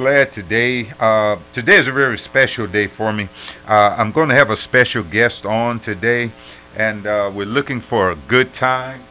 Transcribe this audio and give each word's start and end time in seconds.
glad 0.00 0.30
today. 0.32 0.86
Uh, 1.02 1.42
today 1.56 1.74
is 1.74 1.88
a 1.90 1.92
very 1.92 2.20
special 2.30 2.70
day 2.70 2.84
for 2.96 3.12
me. 3.12 3.24
Uh, 3.68 3.98
I'm 3.98 4.12
going 4.12 4.28
to 4.28 4.36
have 4.36 4.46
a 4.46 4.54
special 4.68 5.02
guest 5.02 5.44
on 5.44 5.80
today, 5.84 6.32
and 6.78 7.04
uh, 7.04 7.34
we're 7.34 7.50
looking 7.50 7.82
for 7.90 8.12
a 8.12 8.14
good 8.14 8.46
time. 8.62 9.02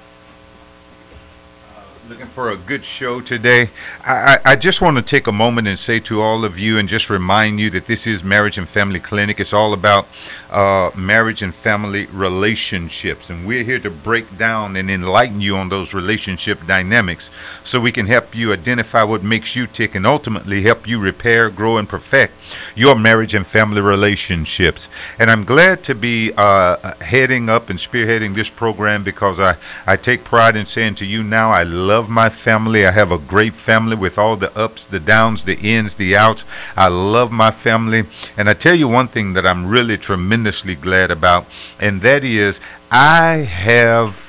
Uh, 1.76 2.08
looking 2.08 2.32
for 2.34 2.54
a 2.54 2.56
good 2.56 2.80
show 3.02 3.20
today. 3.20 3.70
I, 4.00 4.40
I, 4.46 4.52
I 4.52 4.56
just 4.56 4.82
want 4.82 4.96
to 4.96 5.04
take 5.14 5.28
a 5.28 5.32
moment 5.34 5.68
and 5.68 5.78
say 5.86 6.00
to 6.08 6.22
all 6.22 6.46
of 6.46 6.58
you 6.58 6.80
and 6.80 6.88
just 6.88 7.10
remind 7.10 7.60
you 7.60 7.70
that 7.72 7.84
this 7.90 8.00
is 8.06 8.24
Marriage 8.24 8.56
and 8.56 8.68
Family 8.74 9.02
Clinic. 9.06 9.36
It's 9.40 9.52
all 9.52 9.74
about 9.74 10.06
uh, 10.50 10.96
marriage 10.96 11.40
and 11.42 11.52
family 11.66 12.06
relationships, 12.14 13.28
and 13.28 13.46
we're 13.46 13.66
here 13.66 13.84
to 13.84 13.90
break 13.90 14.40
down 14.40 14.78
and 14.78 14.90
enlighten 14.90 15.42
you 15.42 15.58
on 15.58 15.68
those 15.68 15.90
relationship 15.94 16.60
dynamics 16.66 17.24
so 17.72 17.80
we 17.80 17.92
can 17.92 18.08
help 18.08 18.26
you 18.34 18.54
identify 18.54 19.04
what 19.04 19.24
makes 19.24 19.56
you 19.56 19.66
tick 19.68 19.96
and 19.96 20.06
ultimately 20.06 20.64
help 20.66 20.80
you 20.86 21.00
repair, 21.00 21.50
grow, 21.50 21.78
and 21.78 21.88
perfect 21.88 22.34
your 22.78 22.96
marriage 22.96 23.34
and 23.34 23.46
family 23.52 23.82
relationships. 23.82 24.80
And 25.20 25.32
I'm 25.32 25.46
glad 25.46 25.80
to 25.88 25.96
be 25.96 26.30
uh, 26.38 26.94
heading 27.02 27.50
up 27.50 27.70
and 27.70 27.80
spearheading 27.82 28.36
this 28.36 28.46
program 28.56 29.04
because 29.04 29.40
I, 29.42 29.54
I 29.92 29.96
take 29.96 30.24
pride 30.24 30.56
in 30.56 30.66
saying 30.76 30.98
to 31.00 31.06
you 31.06 31.24
now, 31.24 31.52
I 31.52 31.64
love 31.64 32.06
my 32.08 32.30
family. 32.46 32.86
I 32.86 32.94
have 32.94 33.12
a 33.12 33.18
great 33.18 33.54
family 33.68 33.96
with 33.98 34.14
all 34.18 34.38
the 34.38 34.54
ups, 34.54 34.82
the 34.92 35.00
downs, 35.00 35.40
the 35.46 35.54
ins, 35.54 35.92
the 35.98 36.16
outs. 36.16 36.42
I 36.78 36.88
love 36.90 37.32
my 37.32 37.52
family. 37.64 38.04
And 38.38 38.48
I 38.48 38.54
tell 38.54 38.76
you 38.76 38.88
one 38.88 39.10
thing 39.12 39.34
that 39.34 39.48
I'm 39.48 39.66
really 39.66 39.98
tremendously 39.98 40.76
glad 40.76 41.10
about, 41.10 41.46
and 41.80 42.02
that 42.04 42.24
is 42.24 42.62
I 42.92 43.44
have 43.68 44.27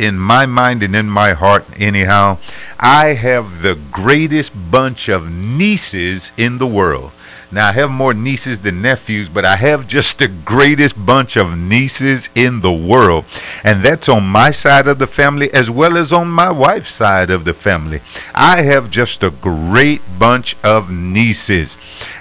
in 0.00 0.18
my 0.18 0.46
mind 0.46 0.82
and 0.82 0.96
in 0.96 1.10
my 1.10 1.34
heart, 1.34 1.64
anyhow, 1.78 2.38
I 2.80 3.08
have 3.20 3.60
the 3.62 3.76
greatest 3.92 4.50
bunch 4.72 5.12
of 5.14 5.28
nieces 5.28 6.22
in 6.38 6.56
the 6.58 6.66
world. 6.66 7.12
Now, 7.52 7.68
I 7.68 7.74
have 7.82 7.90
more 7.90 8.14
nieces 8.14 8.62
than 8.64 8.80
nephews, 8.80 9.28
but 9.34 9.44
I 9.44 9.56
have 9.58 9.90
just 9.90 10.14
the 10.20 10.28
greatest 10.28 10.94
bunch 11.04 11.32
of 11.36 11.58
nieces 11.58 12.22
in 12.36 12.62
the 12.62 12.72
world. 12.72 13.24
And 13.64 13.84
that's 13.84 14.08
on 14.08 14.22
my 14.24 14.50
side 14.64 14.86
of 14.86 14.98
the 14.98 15.10
family 15.18 15.48
as 15.52 15.64
well 15.68 15.98
as 15.98 16.16
on 16.16 16.28
my 16.28 16.50
wife's 16.50 16.94
side 16.96 17.28
of 17.28 17.44
the 17.44 17.54
family. 17.66 17.98
I 18.34 18.62
have 18.70 18.90
just 18.90 19.20
a 19.22 19.34
great 19.34 20.00
bunch 20.18 20.54
of 20.62 20.88
nieces. 20.88 21.68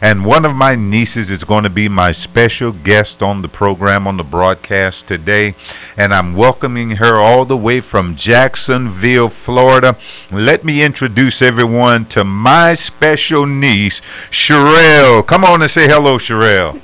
And 0.02 0.26
one 0.26 0.46
of 0.46 0.56
my 0.56 0.76
nieces 0.76 1.28
is 1.30 1.44
going 1.44 1.64
to 1.64 1.70
be 1.70 1.90
my 1.90 2.10
special 2.24 2.72
guest 2.72 3.22
on 3.22 3.42
the 3.42 3.50
program, 3.50 4.08
on 4.08 4.16
the 4.16 4.24
broadcast 4.24 4.96
today. 5.10 5.56
And 5.98 6.14
I'm 6.14 6.38
welcoming 6.38 6.92
her 7.02 7.20
all 7.20 7.46
the 7.46 7.58
way 7.58 7.82
from 7.92 8.18
Jacksonville, 8.26 9.32
Florida. 9.46 9.98
Let 10.32 10.64
me 10.64 10.84
introduce 10.84 11.36
everyone 11.44 12.08
to 12.16 12.24
my 12.24 12.72
special 12.88 13.46
niece, 13.46 14.00
Sherelle. 14.48 15.28
Come 15.28 15.44
on 15.44 15.62
and 15.62 15.72
say 15.76 15.88
hello, 15.88 16.18
Sherelle. 16.18 16.80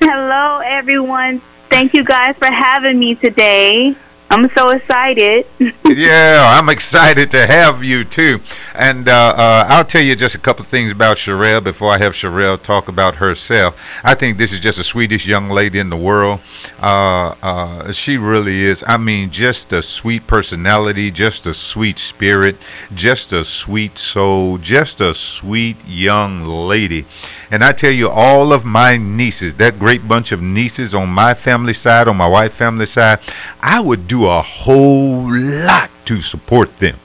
Hello, 0.00 0.60
everyone. 0.60 1.40
Thank 1.70 1.92
you 1.94 2.04
guys 2.04 2.34
for 2.38 2.48
having 2.52 2.98
me 2.98 3.16
today. 3.24 3.92
I'm 4.30 4.48
so 4.56 4.68
excited. 4.68 5.46
yeah, 5.96 6.58
I'm 6.58 6.68
excited 6.68 7.32
to 7.32 7.46
have 7.48 7.82
you 7.82 8.04
too. 8.04 8.38
And 8.74 9.08
uh, 9.08 9.34
uh, 9.36 9.64
I'll 9.68 9.84
tell 9.84 10.02
you 10.02 10.14
just 10.14 10.34
a 10.34 10.38
couple 10.38 10.64
of 10.64 10.70
things 10.70 10.92
about 10.94 11.16
Sherelle 11.26 11.62
before 11.62 11.90
I 11.90 11.98
have 12.00 12.12
Sherelle 12.22 12.64
talk 12.64 12.86
about 12.88 13.16
herself. 13.16 13.74
I 14.04 14.14
think 14.14 14.38
this 14.38 14.48
is 14.52 14.60
just 14.62 14.78
the 14.78 14.84
sweetest 14.92 15.26
young 15.26 15.50
lady 15.50 15.80
in 15.80 15.90
the 15.90 15.96
world. 15.96 16.40
Uh, 16.80 17.34
uh, 17.42 17.92
she 18.04 18.12
really 18.12 18.70
is. 18.70 18.78
I 18.86 18.96
mean, 18.96 19.32
just 19.34 19.72
a 19.72 19.80
sweet 20.00 20.26
personality, 20.28 21.10
just 21.10 21.44
a 21.44 21.52
sweet 21.74 21.96
spirit, 22.14 22.56
just 22.94 23.32
a 23.32 23.42
sweet 23.66 23.92
soul, 24.14 24.58
just 24.58 25.00
a 25.00 25.12
sweet 25.40 25.76
young 25.86 26.46
lady. 26.46 27.06
And 27.50 27.64
I 27.64 27.72
tell 27.72 27.92
you, 27.92 28.08
all 28.08 28.54
of 28.54 28.64
my 28.64 28.92
nieces, 28.92 29.58
that 29.58 29.80
great 29.80 30.08
bunch 30.08 30.28
of 30.30 30.40
nieces 30.40 30.94
on 30.94 31.08
my 31.08 31.32
family 31.44 31.74
side, 31.84 32.06
on 32.06 32.16
my 32.16 32.28
wife's 32.28 32.56
family 32.56 32.86
side, 32.96 33.18
I 33.60 33.80
would 33.80 34.06
do 34.06 34.26
a 34.26 34.42
whole 34.42 35.26
lot 35.28 35.90
to 36.06 36.20
support 36.30 36.68
them. 36.80 37.00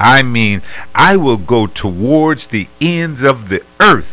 I 0.00 0.22
mean, 0.22 0.62
I 0.94 1.16
will 1.16 1.36
go 1.36 1.66
towards 1.66 2.40
the 2.50 2.64
ends 2.80 3.20
of 3.28 3.50
the 3.50 3.60
earth 3.80 4.08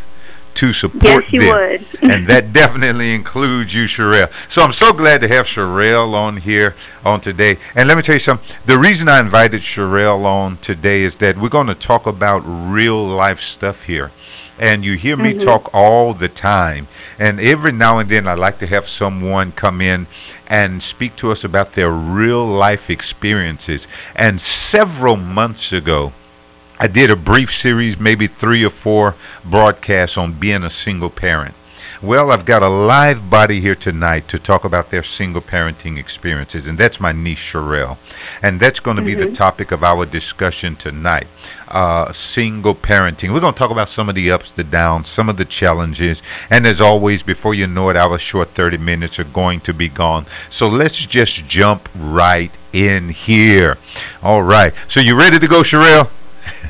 to 0.60 0.74
support 0.82 1.24
yes, 1.24 1.32
you 1.32 1.42
them. 1.42 1.54
would. 1.54 1.82
and 2.12 2.30
that 2.30 2.52
definitely 2.52 3.14
includes 3.14 3.72
you, 3.74 3.86
Sherelle. 3.88 4.28
So 4.56 4.64
I'm 4.64 4.74
so 4.82 4.92
glad 4.92 5.22
to 5.24 5.30
have 5.30 5.46
Sherelle 5.56 6.14
on 6.14 6.42
here 6.42 6.76
on 7.06 7.22
today. 7.22 7.56
And 7.76 7.88
let 7.88 7.96
me 7.96 8.04
tell 8.06 8.16
you 8.16 8.26
something. 8.28 8.46
The 8.68 8.80
reason 8.80 9.08
I 9.08 9.20
invited 9.20 9.62
Sherelle 9.76 10.26
on 10.26 10.60
today 10.66 11.06
is 11.06 11.14
that 11.22 11.36
we're 11.40 11.50
going 11.50 11.68
to 11.68 11.88
talk 11.88 12.06
about 12.06 12.40
real 12.40 13.16
life 13.16 13.38
stuff 13.58 13.76
here 13.86 14.12
and 14.60 14.84
you 14.84 14.98
hear 15.02 15.16
me 15.16 15.34
mm-hmm. 15.34 15.46
talk 15.46 15.70
all 15.74 16.14
the 16.14 16.30
time. 16.42 16.88
And 17.20 17.40
every 17.40 17.74
now 17.74 18.00
and 18.00 18.12
then, 18.12 18.28
I 18.28 18.36
like 18.36 18.60
to 18.60 18.68
have 18.68 18.84
someone 19.00 19.54
come 19.60 19.82
in 19.82 20.08
and 20.50 20.82
speak 20.96 21.18
to 21.22 21.32
us 21.32 21.40
about 21.44 21.76
their 21.76 21.92
real 21.92 22.58
life 22.58 22.90
experiences. 22.90 23.82
And 24.16 24.40
several 24.74 25.18
months 25.18 25.72
ago, 25.72 26.12
I 26.80 26.88
did 26.88 27.10
a 27.10 27.16
brief 27.16 27.50
series, 27.64 27.98
maybe 28.00 28.28
three 28.40 28.64
or 28.64 28.72
four 28.84 29.16
broadcasts 29.50 30.16
on 30.16 30.40
being 30.40 30.64
a 30.64 30.70
single 30.86 31.10
parent. 31.10 31.56
Well, 32.04 32.32
I've 32.32 32.46
got 32.46 32.64
a 32.64 32.70
live 32.70 33.30
body 33.30 33.60
here 33.60 33.76
tonight 33.76 34.26
to 34.30 34.40
talk 34.40 34.64
about 34.64 34.92
their 34.92 35.06
single 35.18 35.42
parenting 35.42 36.00
experiences, 36.00 36.62
and 36.66 36.80
that's 36.80 36.96
my 37.00 37.12
niece 37.12 37.40
Sherelle. 37.52 37.98
And 38.42 38.62
that's 38.62 38.80
going 38.80 38.98
to 38.98 39.02
mm-hmm. 39.02 39.20
be 39.20 39.26
the 39.26 39.32
mm-hmm. 39.32 39.42
topic 39.42 39.72
of 39.72 39.84
our 39.84 40.06
discussion 40.06 40.78
tonight 40.84 41.26
uh, 41.68 42.14
single 42.36 42.76
parenting. 42.76 43.34
We're 43.34 43.42
going 43.42 43.54
to 43.54 43.60
talk 43.60 43.72
about 43.72 43.88
some 43.96 44.10
of 44.10 44.16
the 44.16 44.32
ups, 44.32 44.46
the 44.56 44.64
downs, 44.64 45.06
some 45.16 45.30
of 45.30 45.38
the 45.38 45.46
challenges, 45.46 46.18
and 46.50 46.66
as 46.66 46.80
always, 46.82 47.22
before 47.24 47.54
you 47.54 47.68
know 47.68 47.90
it, 47.90 47.98
our 47.98 48.20
short 48.32 48.50
30 48.56 48.78
minutes 48.78 49.16
are 49.18 49.30
going 49.30 49.62
to 49.66 49.74
be 49.74 49.90
gone. 49.90 50.26
So 50.60 50.66
let's 50.66 50.96
just 51.12 51.34
jump 51.50 51.84
right 51.96 52.52
in 52.74 53.14
here. 53.28 53.78
All 54.24 54.44
right. 54.44 54.72
So 54.96 55.02
you 55.04 55.18
ready 55.18 55.40
to 55.40 55.48
go, 55.48 55.64
Sherelle? 55.64 56.10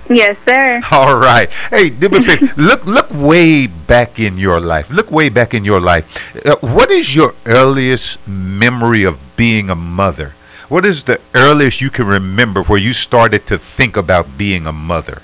Yes, 0.10 0.36
sir. 0.48 0.82
All 0.92 1.18
right. 1.18 1.48
Hey, 1.72 1.90
do 1.90 2.10
me 2.10 2.20
look, 2.58 2.80
look 2.86 3.08
way 3.12 3.68
back 3.68 4.18
in 4.18 4.38
your 4.38 4.60
life. 4.60 4.86
Look 4.90 5.12
way 5.12 5.30
back 5.30 5.54
in 5.54 5.66
your 5.66 5.82
life. 5.82 6.04
Uh, 6.46 6.56
what 6.62 6.92
is 6.92 7.08
your 7.14 7.34
earliest 7.46 8.20
memory 8.28 9.04
of 9.06 9.16
being 9.38 9.70
a 9.70 9.76
mother? 9.76 10.34
What 10.70 10.86
is 10.86 10.98
the 11.08 11.18
earliest 11.36 11.80
you 11.80 11.90
can 11.90 12.08
remember 12.08 12.64
where 12.64 12.82
you 12.82 12.92
started 13.08 13.42
to 13.48 13.58
think 13.78 13.96
about 13.96 14.38
being 14.38 14.66
a 14.66 14.74
mother? 14.74 15.22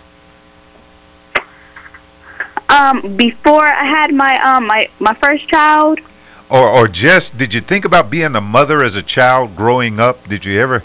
Um, 2.70 3.18
before 3.18 3.68
I 3.68 3.86
had 3.86 4.14
my 4.14 4.40
um 4.42 4.66
my 4.68 4.88
my 5.00 5.14
first 5.22 5.48
child. 5.50 6.00
Or 6.50 6.68
or 6.68 6.88
just 6.88 7.38
did 7.38 7.52
you 7.52 7.60
think 7.68 7.84
about 7.86 8.10
being 8.10 8.36
a 8.36 8.42
mother 8.42 8.80
as 8.86 8.94
a 8.96 9.04
child 9.04 9.56
growing 9.56 10.00
up? 10.00 10.16
Did 10.30 10.44
you 10.46 10.60
ever 10.60 10.84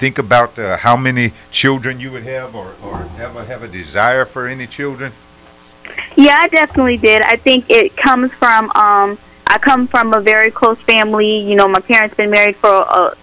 think 0.00 0.18
about 0.18 0.58
uh, 0.58 0.76
how 0.82 0.96
many 0.96 1.32
children 1.62 2.00
you 2.00 2.10
would 2.12 2.26
have, 2.26 2.54
or 2.54 2.74
or 2.82 3.02
ever 3.20 3.44
have 3.46 3.62
a 3.62 3.68
desire 3.68 4.26
for 4.32 4.48
any 4.48 4.68
children? 4.76 5.12
Yeah, 6.16 6.36
I 6.38 6.48
definitely 6.48 6.98
did. 6.98 7.22
I 7.22 7.36
think 7.36 7.66
it 7.68 7.92
comes 8.02 8.30
from 8.38 8.70
um 8.72 9.18
I 9.46 9.58
come 9.58 9.88
from 9.88 10.12
a 10.12 10.20
very 10.20 10.50
close 10.50 10.78
family. 10.86 11.44
You 11.46 11.54
know, 11.54 11.68
my 11.68 11.80
parents 11.80 12.16
been 12.16 12.30
married 12.30 12.56
for 12.60 12.70
a 12.70 13.16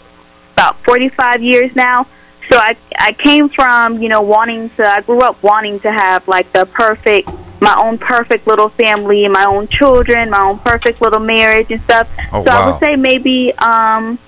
about 0.53 0.75
45 0.85 1.41
years 1.41 1.71
now. 1.75 2.05
So 2.51 2.57
I 2.57 2.71
I 2.97 3.11
came 3.23 3.49
from, 3.55 4.01
you 4.01 4.09
know, 4.09 4.21
wanting 4.21 4.69
to 4.77 4.83
I 4.87 5.01
grew 5.01 5.21
up 5.21 5.41
wanting 5.43 5.79
to 5.81 5.91
have 5.91 6.27
like 6.27 6.51
the 6.53 6.65
perfect 6.65 7.29
my 7.61 7.75
own 7.81 7.97
perfect 7.97 8.45
little 8.45 8.71
family, 8.77 9.25
my 9.29 9.45
own 9.45 9.67
children, 9.79 10.29
my 10.29 10.43
own 10.43 10.59
perfect 10.59 11.01
little 11.01 11.21
marriage 11.21 11.67
and 11.69 11.81
stuff. 11.85 12.07
Oh, 12.33 12.43
so 12.45 12.51
wow. 12.51 12.59
I 12.59 12.71
would 12.71 12.79
say 12.85 12.95
maybe 12.95 13.53
um 13.57 14.19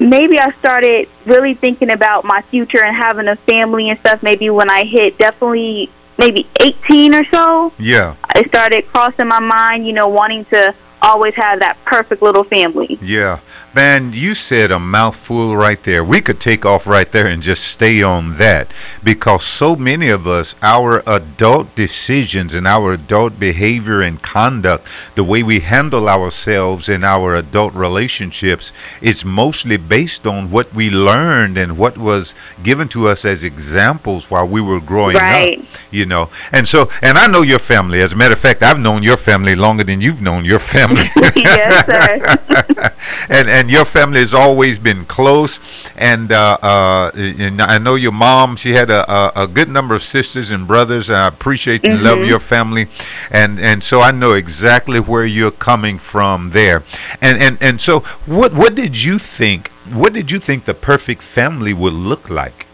maybe 0.00 0.38
I 0.38 0.50
started 0.60 1.08
really 1.26 1.54
thinking 1.60 1.90
about 1.90 2.24
my 2.24 2.42
future 2.50 2.84
and 2.84 2.96
having 2.96 3.28
a 3.28 3.36
family 3.50 3.90
and 3.90 3.98
stuff 4.00 4.20
maybe 4.22 4.50
when 4.50 4.70
I 4.70 4.82
hit 4.84 5.18
definitely 5.18 5.90
maybe 6.18 6.48
18 6.60 7.14
or 7.14 7.22
so. 7.32 7.72
Yeah. 7.78 8.16
It 8.34 8.48
started 8.48 8.84
crossing 8.92 9.28
my 9.28 9.40
mind, 9.40 9.86
you 9.86 9.92
know, 9.92 10.08
wanting 10.08 10.44
to 10.52 10.74
always 11.00 11.34
have 11.36 11.60
that 11.60 11.78
perfect 11.86 12.22
little 12.22 12.44
family. 12.44 12.98
Yeah. 13.02 13.40
Man, 13.74 14.12
you 14.12 14.32
said 14.48 14.72
a 14.72 14.78
mouthful 14.80 15.54
right 15.54 15.78
there. 15.84 16.02
We 16.02 16.20
could 16.20 16.40
take 16.40 16.64
off 16.64 16.82
right 16.86 17.06
there 17.12 17.26
and 17.26 17.42
just 17.42 17.60
stay 17.76 18.02
on 18.02 18.38
that 18.40 18.66
because 19.04 19.40
so 19.62 19.76
many 19.76 20.10
of 20.10 20.26
us, 20.26 20.46
our 20.62 21.02
adult 21.06 21.68
decisions 21.76 22.52
and 22.54 22.66
our 22.66 22.94
adult 22.94 23.38
behavior 23.38 23.98
and 24.02 24.18
conduct, 24.22 24.84
the 25.16 25.22
way 25.22 25.42
we 25.46 25.60
handle 25.60 26.08
ourselves 26.08 26.84
in 26.88 27.04
our 27.04 27.36
adult 27.36 27.74
relationships, 27.74 28.64
is 29.02 29.16
mostly 29.24 29.76
based 29.76 30.24
on 30.24 30.50
what 30.50 30.74
we 30.74 30.86
learned 30.86 31.56
and 31.56 31.78
what 31.78 31.96
was 31.98 32.26
given 32.64 32.88
to 32.92 33.08
us 33.08 33.18
as 33.24 33.38
examples 33.42 34.24
while 34.28 34.46
we 34.46 34.60
were 34.60 34.80
growing 34.80 35.16
right. 35.16 35.58
up. 35.58 35.64
You 35.90 36.06
know, 36.06 36.26
and 36.52 36.66
so, 36.72 36.86
and 37.02 37.16
I 37.16 37.26
know 37.28 37.42
your 37.42 37.60
family. 37.70 37.98
As 37.98 38.12
a 38.12 38.16
matter 38.16 38.36
of 38.36 38.42
fact, 38.42 38.62
I've 38.62 38.78
known 38.78 39.02
your 39.02 39.16
family 39.24 39.54
longer 39.54 39.84
than 39.84 40.00
you've 40.00 40.20
known 40.20 40.44
your 40.44 40.60
family. 40.74 41.04
yes, 41.36 41.84
sir. 41.88 42.92
and 43.30 43.48
and 43.48 43.70
your 43.70 43.86
family 43.94 44.20
has 44.20 44.34
always 44.34 44.78
been 44.82 45.06
close. 45.08 45.50
And 45.98 46.32
uh, 46.32 46.56
uh, 46.62 47.10
and 47.14 47.60
I 47.60 47.78
know 47.78 47.96
your 47.96 48.12
mom. 48.12 48.56
She 48.62 48.70
had 48.70 48.90
a, 48.90 49.02
a, 49.10 49.44
a 49.44 49.46
good 49.46 49.68
number 49.68 49.94
of 49.94 50.02
sisters 50.12 50.48
and 50.50 50.66
brothers. 50.66 51.06
And 51.08 51.18
I 51.18 51.26
appreciate 51.26 51.82
and 51.84 52.00
Mhm. 52.00 52.04
love 52.04 52.18
your 52.28 52.40
family, 52.48 52.86
and 53.30 53.58
and 53.58 53.82
so 53.90 54.00
I 54.00 54.12
know 54.12 54.32
exactly 54.32 55.00
where 55.00 55.26
you're 55.26 55.50
coming 55.50 56.00
from 56.12 56.52
there. 56.54 56.84
And 57.20 57.42
and 57.42 57.58
and 57.60 57.80
so, 57.88 58.00
what 58.26 58.54
what 58.54 58.74
did 58.74 58.94
you 58.94 59.18
think? 59.38 59.68
What 59.92 60.12
did 60.12 60.30
you 60.30 60.40
think 60.44 60.66
the 60.66 60.74
perfect 60.74 61.22
family 61.34 61.72
would 61.72 61.94
look 61.94 62.28
like? 62.30 62.66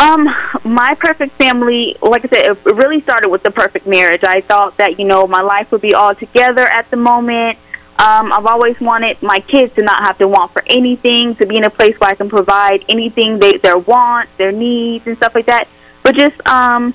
Um, 0.00 0.26
my 0.64 0.94
perfect 1.00 1.36
family, 1.42 1.96
like 2.00 2.22
I 2.24 2.28
said, 2.32 2.46
it 2.46 2.74
really 2.76 3.02
started 3.02 3.30
with 3.30 3.42
the 3.42 3.50
perfect 3.50 3.84
marriage. 3.84 4.22
I 4.22 4.42
thought 4.46 4.78
that 4.78 4.98
you 4.98 5.04
know 5.04 5.26
my 5.26 5.40
life 5.42 5.66
would 5.72 5.82
be 5.82 5.92
all 5.94 6.14
together 6.14 6.62
at 6.62 6.86
the 6.90 6.96
moment. 6.96 7.58
Um, 7.98 8.32
I've 8.32 8.46
always 8.46 8.76
wanted 8.80 9.20
my 9.22 9.40
kids 9.40 9.74
to 9.74 9.82
not 9.82 10.00
have 10.04 10.18
to 10.18 10.28
want 10.28 10.52
for 10.52 10.62
anything, 10.70 11.34
to 11.40 11.46
be 11.46 11.56
in 11.56 11.64
a 11.64 11.70
place 11.70 11.94
where 11.98 12.10
I 12.10 12.14
can 12.14 12.28
provide 12.28 12.84
anything 12.88 13.40
they 13.40 13.58
their 13.60 13.76
wants, 13.76 14.30
their 14.38 14.52
needs, 14.52 15.04
and 15.06 15.16
stuff 15.16 15.32
like 15.34 15.46
that. 15.46 15.66
But 16.04 16.14
just 16.14 16.38
um, 16.46 16.94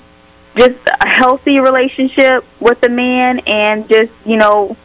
just 0.56 0.80
a 0.86 1.06
healthy 1.06 1.58
relationship 1.58 2.44
with 2.58 2.80
the 2.80 2.88
man, 2.88 3.40
and 3.46 3.86
just 3.86 4.12
you 4.24 4.36
know, 4.36 4.76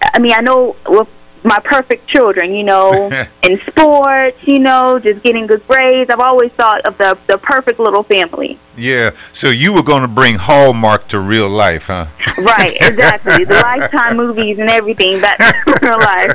I 0.00 0.20
mean, 0.20 0.32
I 0.32 0.40
know 0.40 0.76
with 0.86 1.08
my 1.44 1.58
perfect 1.62 2.08
children, 2.08 2.54
you 2.54 2.64
know, 2.64 3.10
in 3.42 3.58
sports, 3.68 4.38
you 4.46 4.58
know, 4.58 4.98
just 4.98 5.22
getting 5.22 5.46
good 5.46 5.62
grades. 5.68 6.10
I've 6.10 6.24
always 6.24 6.50
thought 6.56 6.86
of 6.88 6.96
the 6.98 7.16
the 7.28 7.38
perfect 7.38 7.78
little 7.78 8.04
family. 8.04 8.58
Yeah, 8.76 9.10
so 9.42 9.50
you 9.50 9.72
were 9.72 9.82
going 9.82 10.02
to 10.02 10.08
bring 10.08 10.36
Hallmark 10.40 11.08
to 11.10 11.20
real 11.20 11.54
life, 11.54 11.82
huh? 11.86 12.06
Right, 12.42 12.76
exactly. 12.80 13.44
The 13.44 13.54
Lifetime 13.62 14.16
movies 14.16 14.56
and 14.58 14.70
everything. 14.70 15.20
That's 15.22 15.54
real 15.82 16.00
life. 16.00 16.32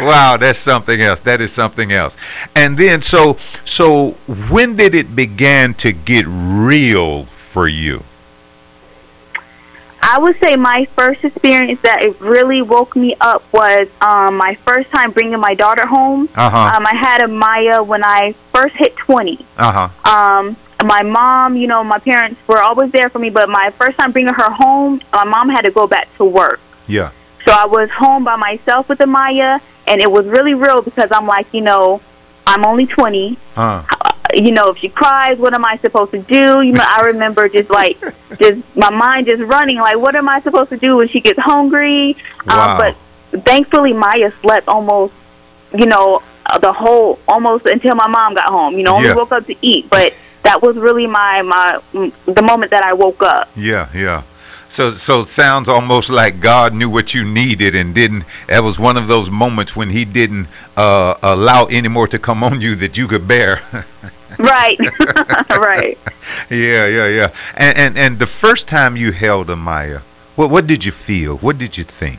wow, 0.00 0.36
that's 0.40 0.58
something 0.68 1.02
else. 1.02 1.20
That 1.24 1.40
is 1.40 1.48
something 1.58 1.92
else. 1.92 2.12
And 2.54 2.78
then, 2.78 3.02
so 3.12 3.36
so 3.78 4.14
when 4.50 4.76
did 4.76 4.94
it 4.94 5.14
begin 5.16 5.74
to 5.84 5.92
get 5.92 6.24
real 6.26 7.26
for 7.52 7.68
you? 7.68 8.00
I 10.06 10.18
would 10.18 10.36
say 10.42 10.54
my 10.56 10.86
first 10.96 11.24
experience 11.24 11.80
that 11.82 12.02
it 12.04 12.20
really 12.20 12.60
woke 12.60 12.94
me 12.94 13.16
up 13.20 13.42
was 13.52 13.88
um 14.02 14.36
my 14.36 14.56
first 14.66 14.90
time 14.92 15.12
bringing 15.12 15.40
my 15.40 15.54
daughter 15.54 15.86
home. 15.86 16.28
Uh 16.36 16.50
huh. 16.50 16.76
Um, 16.76 16.84
I 16.86 16.94
had 16.94 17.22
Amaya 17.22 17.84
when 17.86 18.04
I 18.04 18.34
first 18.54 18.74
hit 18.78 18.92
20. 19.06 19.38
Uh 19.56 19.72
huh. 19.74 20.10
um 20.10 20.56
my 20.84 21.02
mom 21.02 21.56
you 21.56 21.66
know 21.66 21.82
my 21.82 21.98
parents 21.98 22.38
were 22.46 22.60
always 22.60 22.90
there 22.92 23.08
for 23.08 23.18
me 23.18 23.30
but 23.30 23.48
my 23.48 23.72
first 23.80 23.96
time 23.98 24.12
bringing 24.12 24.34
her 24.34 24.50
home 24.52 25.00
my 25.14 25.24
mom 25.24 25.48
had 25.48 25.62
to 25.62 25.70
go 25.70 25.86
back 25.86 26.06
to 26.18 26.24
work 26.24 26.60
Yeah. 26.86 27.10
so 27.46 27.52
i 27.52 27.64
was 27.64 27.88
home 27.96 28.22
by 28.24 28.36
myself 28.36 28.86
with 28.90 28.98
amaya 28.98 29.60
and 29.86 30.02
it 30.02 30.10
was 30.10 30.26
really 30.26 30.52
real 30.52 30.82
because 30.82 31.08
i'm 31.10 31.26
like 31.26 31.46
you 31.52 31.62
know 31.62 32.02
i'm 32.46 32.64
only 32.64 32.86
20 32.86 33.38
Uh. 33.56 33.82
you 34.34 34.50
know 34.52 34.68
if 34.70 34.78
she 34.78 34.88
cries 34.88 35.38
what 35.38 35.54
am 35.54 35.64
i 35.64 35.78
supposed 35.82 36.10
to 36.12 36.18
do 36.22 36.62
you 36.62 36.72
know 36.72 36.84
i 36.86 37.02
remember 37.02 37.48
just 37.48 37.70
like 37.70 37.96
just 38.40 38.54
my 38.76 38.90
mind 38.90 39.26
just 39.28 39.42
running 39.42 39.78
like 39.78 39.96
what 39.98 40.14
am 40.16 40.28
i 40.28 40.40
supposed 40.42 40.70
to 40.70 40.76
do 40.78 40.96
when 40.96 41.08
she 41.08 41.20
gets 41.20 41.38
hungry 41.38 42.16
Wow. 42.46 42.76
um 42.76 42.78
but 42.78 43.44
thankfully 43.46 43.92
maya 43.92 44.30
slept 44.42 44.68
almost 44.68 45.12
you 45.76 45.86
know 45.86 46.20
uh, 46.46 46.58
the 46.58 46.72
whole 46.72 47.18
almost 47.28 47.64
until 47.66 47.94
my 47.94 48.06
mom 48.08 48.34
got 48.34 48.48
home 48.50 48.74
you 48.78 48.82
know 48.84 48.96
only 48.96 49.08
Yeah. 49.08 49.14
woke 49.14 49.32
up 49.32 49.46
to 49.46 49.54
eat 49.62 49.88
but 49.90 50.12
that 50.44 50.60
was 50.62 50.76
really 50.76 51.06
my 51.06 51.40
my 51.42 51.78
the 52.26 52.42
moment 52.42 52.70
that 52.72 52.84
i 52.84 52.92
woke 52.94 53.22
up 53.22 53.48
Yeah. 53.56 53.88
Yeah. 53.94 54.22
So 54.76 54.92
so 55.08 55.20
it 55.22 55.28
sounds 55.38 55.68
almost 55.68 56.10
like 56.10 56.40
God 56.42 56.74
knew 56.74 56.90
what 56.90 57.14
you 57.14 57.24
needed 57.24 57.74
and 57.78 57.94
didn't. 57.94 58.24
That 58.48 58.62
was 58.64 58.76
one 58.78 58.96
of 59.00 59.08
those 59.08 59.28
moments 59.30 59.72
when 59.76 59.90
He 59.90 60.04
didn't 60.04 60.48
uh 60.76 61.14
allow 61.22 61.64
any 61.64 61.88
more 61.88 62.08
to 62.08 62.18
come 62.18 62.42
on 62.42 62.60
you 62.60 62.74
that 62.76 62.96
you 62.96 63.06
could 63.06 63.28
bear. 63.28 63.62
right 64.38 64.78
right 65.50 65.96
Yeah, 66.50 66.86
yeah, 66.86 67.08
yeah. 67.08 67.28
And 67.56 67.78
and 67.78 67.98
and 67.98 68.18
the 68.18 68.26
first 68.42 68.64
time 68.68 68.96
you 68.96 69.12
held 69.12 69.46
Amaya, 69.48 70.02
what 70.36 70.50
what 70.50 70.66
did 70.66 70.82
you 70.82 70.92
feel? 71.06 71.36
What 71.36 71.58
did 71.58 71.74
you 71.76 71.84
think? 72.00 72.18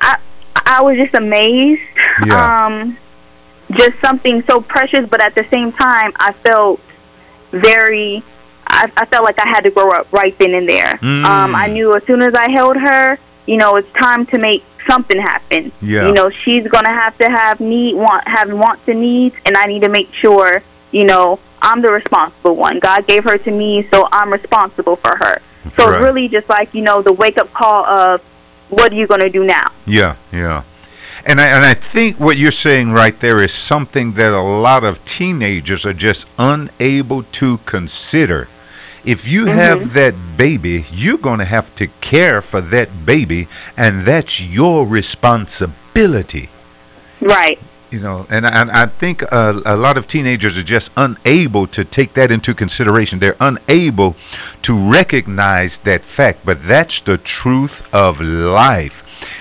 i 0.00 0.16
i 0.66 0.82
was 0.82 0.96
just 1.02 1.14
amazed 1.16 1.80
Yeah. 2.26 2.66
um 2.66 2.98
just 3.72 3.92
something 4.04 4.42
so 4.48 4.60
precious 4.60 5.08
but 5.10 5.20
at 5.24 5.34
the 5.34 5.44
same 5.52 5.72
time 5.72 6.12
i 6.18 6.32
felt 6.46 6.80
very 7.52 8.22
I, 8.74 8.92
I 8.96 9.06
felt 9.06 9.24
like 9.24 9.38
I 9.38 9.48
had 9.48 9.60
to 9.62 9.70
grow 9.70 9.90
up 9.90 10.12
right 10.12 10.34
then 10.38 10.54
and 10.54 10.68
there. 10.68 10.98
Mm. 11.02 11.24
Um, 11.24 11.54
I 11.54 11.66
knew 11.68 11.94
as 11.94 12.02
soon 12.06 12.22
as 12.22 12.34
I 12.34 12.50
held 12.52 12.76
her, 12.76 13.18
you 13.46 13.56
know, 13.56 13.76
it's 13.76 13.88
time 14.00 14.26
to 14.26 14.38
make 14.38 14.62
something 14.88 15.18
happen. 15.20 15.72
Yeah. 15.80 16.08
You 16.08 16.12
know, 16.12 16.30
she's 16.44 16.66
gonna 16.70 16.92
have 16.92 17.16
to 17.18 17.26
have 17.30 17.60
need 17.60 17.94
want 17.94 18.22
have 18.26 18.48
wants 18.50 18.82
and 18.86 19.00
needs 19.00 19.34
and 19.46 19.56
I 19.56 19.66
need 19.66 19.82
to 19.82 19.88
make 19.88 20.08
sure, 20.22 20.62
you 20.92 21.04
know, 21.04 21.38
I'm 21.62 21.80
the 21.80 21.92
responsible 21.92 22.56
one. 22.56 22.80
God 22.80 23.06
gave 23.06 23.24
her 23.24 23.38
to 23.38 23.50
me, 23.50 23.88
so 23.92 24.04
I'm 24.12 24.32
responsible 24.32 24.96
for 24.96 25.16
her. 25.16 25.40
So 25.78 25.88
Right. 25.88 26.00
really 26.00 26.28
just 26.28 26.48
like, 26.48 26.74
you 26.74 26.82
know, 26.82 27.02
the 27.02 27.12
wake 27.12 27.38
up 27.38 27.52
call 27.54 27.84
of 27.86 28.20
what 28.68 28.92
are 28.92 28.96
you 28.96 29.06
gonna 29.06 29.30
do 29.30 29.44
now? 29.44 29.64
Yeah, 29.86 30.16
yeah. 30.32 30.62
And 31.26 31.40
I 31.40 31.46
and 31.46 31.64
I 31.64 31.74
think 31.94 32.20
what 32.20 32.36
you're 32.36 32.58
saying 32.66 32.92
right 32.92 33.14
there 33.22 33.38
is 33.38 33.50
something 33.72 34.14
that 34.18 34.28
a 34.28 34.42
lot 34.42 34.84
of 34.84 34.96
teenagers 35.18 35.84
are 35.86 35.94
just 35.94 36.20
unable 36.38 37.24
to 37.40 37.58
consider. 37.66 38.48
If 39.04 39.20
you 39.24 39.44
Mhm. 39.44 39.60
have 39.60 39.94
that 39.94 40.14
baby, 40.38 40.86
you're 40.90 41.18
going 41.18 41.38
to 41.38 41.44
have 41.44 41.66
to 41.76 41.86
care 42.10 42.42
for 42.50 42.60
that 42.60 43.04
baby 43.04 43.48
and 43.76 44.06
that's 44.06 44.40
your 44.40 44.86
responsibility. 44.86 46.48
Right. 47.20 47.58
You 47.90 48.00
know, 48.00 48.26
and 48.28 48.44
I, 48.46 48.82
I 48.82 48.84
think 48.98 49.22
uh, 49.30 49.52
a 49.66 49.76
lot 49.76 49.96
of 49.96 50.08
teenagers 50.08 50.56
are 50.56 50.64
just 50.64 50.88
unable 50.96 51.66
to 51.68 51.84
take 51.84 52.14
that 52.16 52.30
into 52.32 52.52
consideration. 52.54 53.20
They're 53.20 53.36
unable 53.38 54.16
to 54.64 54.90
recognize 54.90 55.70
that 55.84 56.00
fact, 56.16 56.44
but 56.44 56.58
that's 56.68 56.94
the 57.06 57.18
truth 57.42 57.70
of 57.92 58.16
life. 58.20 58.92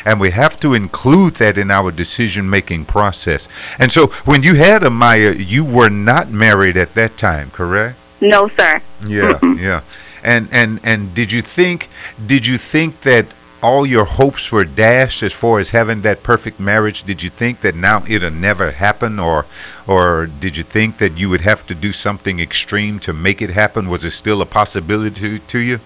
And 0.06 0.20
we 0.20 0.30
have 0.36 0.60
to 0.60 0.74
include 0.74 1.38
that 1.40 1.58
in 1.58 1.72
our 1.72 1.90
decision 1.92 2.50
making 2.50 2.86
process. 2.86 3.40
And 3.80 3.92
so 3.96 4.08
when 4.26 4.44
you 4.44 4.56
had 4.60 4.84
Amaya, 4.84 5.34
you 5.40 5.64
were 5.64 5.90
not 5.90 6.30
married 6.32 6.78
at 6.78 6.94
that 6.96 7.18
time, 7.24 7.50
correct? 7.52 7.98
No, 8.24 8.50
sir. 8.58 8.82
Yeah, 9.06 9.36
yeah. 9.60 9.82
And 10.24 10.48
and 10.52 10.80
and 10.84 11.14
did 11.14 11.30
you 11.30 11.42
think 11.56 11.82
did 12.18 12.46
you 12.46 12.56
think 12.72 12.96
that 13.04 13.28
all 13.62 13.88
your 13.88 14.06
hopes 14.06 14.52
were 14.52 14.64
dashed 14.64 15.24
as 15.24 15.32
far 15.40 15.60
as 15.60 15.68
having 15.72 16.04
that 16.04 16.24
perfect 16.24 16.60
marriage? 16.60 17.04
Did 17.06 17.20
you 17.22 17.30
think 17.38 17.60
that 17.64 17.76
now 17.76 18.04
it'll 18.08 18.32
never 18.32 18.72
happen 18.72 19.20
or 19.20 19.46
or 19.88 20.28
did 20.28 20.56
you 20.56 20.64
think 20.72 21.00
that 21.00 21.18
you 21.18 21.30
would 21.30 21.42
have 21.46 21.68
to 21.68 21.76
do 21.76 21.92
something 22.04 22.40
extreme 22.40 23.00
to 23.06 23.14
make 23.14 23.42
it 23.42 23.52
happen? 23.52 23.90
Was 23.90 24.02
it 24.04 24.14
still 24.20 24.42
a 24.42 24.46
possibility 24.46 25.16
to, 25.20 25.40
to 25.52 25.60
you? 25.60 25.78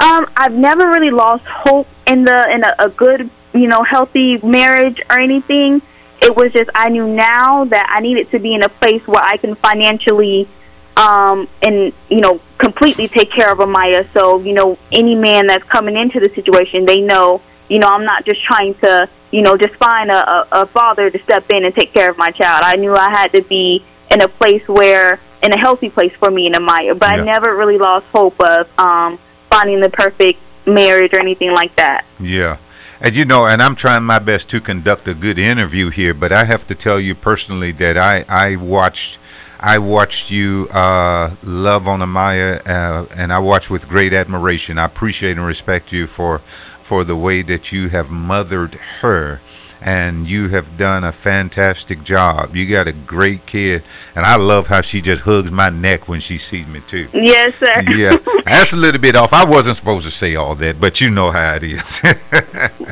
Um, 0.00 0.26
I've 0.36 0.52
never 0.52 0.86
really 0.88 1.10
lost 1.10 1.44
hope 1.46 1.86
in 2.06 2.24
the 2.24 2.38
in 2.54 2.62
a, 2.62 2.86
a 2.86 2.90
good, 2.90 3.30
you 3.54 3.68
know, 3.68 3.82
healthy 3.88 4.38
marriage 4.42 4.98
or 5.10 5.20
anything. 5.20 5.82
It 6.20 6.34
was 6.34 6.50
just 6.52 6.70
I 6.74 6.88
knew 6.90 7.06
now 7.06 7.64
that 7.70 7.86
I 7.90 8.00
needed 8.00 8.30
to 8.32 8.40
be 8.40 8.54
in 8.54 8.62
a 8.62 8.68
place 8.68 9.02
where 9.06 9.22
I 9.22 9.36
can 9.36 9.54
financially 9.62 10.48
um 10.96 11.48
and 11.62 11.92
you 12.08 12.20
know 12.20 12.40
completely 12.64 13.08
take 13.14 13.30
care 13.30 13.52
of 13.52 13.58
Amaya. 13.58 14.08
So, 14.14 14.40
you 14.40 14.54
know, 14.54 14.78
any 14.92 15.14
man 15.14 15.46
that's 15.46 15.64
coming 15.70 15.96
into 15.96 16.20
the 16.20 16.30
situation, 16.34 16.86
they 16.86 17.00
know, 17.00 17.42
you 17.68 17.78
know, 17.78 17.88
I'm 17.88 18.04
not 18.04 18.24
just 18.24 18.40
trying 18.44 18.74
to, 18.82 19.08
you 19.30 19.42
know, 19.42 19.56
just 19.56 19.74
find 19.76 20.10
a, 20.10 20.16
a, 20.16 20.48
a 20.62 20.66
father 20.72 21.10
to 21.10 21.18
step 21.24 21.44
in 21.50 21.64
and 21.64 21.74
take 21.74 21.92
care 21.92 22.10
of 22.10 22.16
my 22.16 22.30
child. 22.30 22.62
I 22.64 22.76
knew 22.76 22.94
I 22.94 23.10
had 23.10 23.28
to 23.34 23.42
be 23.42 23.84
in 24.10 24.22
a 24.22 24.28
place 24.28 24.62
where 24.66 25.20
in 25.42 25.52
a 25.52 25.58
healthy 25.58 25.90
place 25.90 26.12
for 26.18 26.30
me 26.30 26.46
and 26.46 26.54
Amaya. 26.54 26.98
But 26.98 27.10
Yeah. 27.10 27.22
I 27.22 27.24
never 27.24 27.56
really 27.56 27.78
lost 27.78 28.06
hope 28.12 28.40
of 28.40 28.66
um 28.78 29.18
finding 29.50 29.80
the 29.80 29.90
perfect 29.90 30.40
marriage 30.66 31.12
or 31.12 31.20
anything 31.20 31.52
like 31.52 31.76
that. 31.76 32.04
Yeah. 32.20 32.56
And 33.00 33.14
you 33.14 33.26
know, 33.26 33.44
and 33.44 33.60
I'm 33.60 33.76
trying 33.76 34.04
my 34.04 34.18
best 34.18 34.48
to 34.50 34.60
conduct 34.60 35.06
a 35.06 35.14
good 35.14 35.38
interview 35.38 35.90
here, 35.90 36.14
but 36.14 36.34
I 36.34 36.44
have 36.46 36.66
to 36.68 36.74
tell 36.74 36.98
you 36.98 37.14
personally 37.14 37.72
that 37.78 38.00
I 38.00 38.24
I 38.28 38.56
watched 38.56 39.18
I 39.66 39.78
watched 39.78 40.28
you 40.28 40.68
uh 40.68 41.36
love 41.42 41.86
on 41.88 42.00
Amaya 42.00 42.60
uh, 42.60 43.08
and 43.16 43.32
I 43.32 43.38
watched 43.40 43.70
with 43.70 43.80
great 43.88 44.12
admiration. 44.12 44.76
I 44.78 44.84
appreciate 44.86 45.38
and 45.38 45.46
respect 45.46 45.86
you 45.90 46.04
for 46.16 46.42
for 46.86 47.02
the 47.02 47.16
way 47.16 47.40
that 47.42 47.72
you 47.72 47.88
have 47.88 48.06
mothered 48.12 48.76
her 49.00 49.40
and 49.80 50.28
you 50.28 50.48
have 50.52 50.78
done 50.78 51.02
a 51.04 51.12
fantastic 51.24 52.04
job. 52.04 52.52
You 52.54 52.74
got 52.76 52.86
a 52.88 52.92
great 52.92 53.40
kid 53.50 53.80
and 54.14 54.26
I 54.26 54.36
love 54.36 54.64
how 54.68 54.80
she 54.92 55.00
just 55.00 55.22
hugs 55.24 55.48
my 55.50 55.68
neck 55.68 56.08
when 56.08 56.20
she 56.28 56.36
sees 56.50 56.66
me 56.68 56.80
too. 56.90 57.08
Yes, 57.14 57.48
sir. 57.58 57.72
yeah, 57.96 58.16
that's 58.50 58.68
a 58.70 58.76
little 58.76 59.00
bit 59.00 59.16
off. 59.16 59.30
I 59.32 59.44
wasn't 59.48 59.78
supposed 59.80 60.04
to 60.04 60.12
say 60.20 60.36
all 60.36 60.54
that, 60.56 60.74
but 60.78 60.92
you 61.00 61.08
know 61.10 61.32
how 61.32 61.56
it 61.56 61.64
is. 61.64 61.80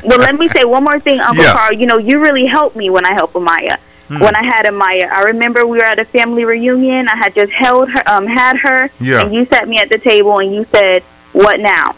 well, 0.08 0.20
let 0.24 0.34
me 0.40 0.48
say 0.56 0.64
one 0.64 0.84
more 0.84 0.98
thing, 1.04 1.20
Uncle 1.20 1.44
Yeah. 1.44 1.52
Carl. 1.52 1.76
You 1.76 1.84
know, 1.84 1.98
you 1.98 2.16
really 2.20 2.48
helped 2.48 2.76
me 2.76 2.88
when 2.88 3.04
I 3.04 3.12
helped 3.12 3.34
Amaya. 3.34 3.76
Hmm. 4.12 4.20
When 4.20 4.36
I 4.36 4.44
had 4.44 4.68
Amaya, 4.68 5.08
I 5.08 5.22
remember 5.32 5.64
we 5.64 5.78
were 5.78 5.88
at 5.88 5.98
a 5.98 6.04
family 6.12 6.44
reunion. 6.44 7.08
I 7.08 7.16
had 7.16 7.34
just 7.34 7.48
held 7.56 7.88
her, 7.88 8.02
um, 8.06 8.26
had 8.26 8.56
her, 8.62 8.90
Yeah. 9.00 9.22
and 9.22 9.32
you 9.32 9.46
sat 9.50 9.66
me 9.66 9.78
at 9.80 9.88
the 9.88 9.98
table 10.04 10.38
and 10.38 10.54
you 10.54 10.66
said, 10.74 11.02
"What 11.32 11.60
now? 11.60 11.96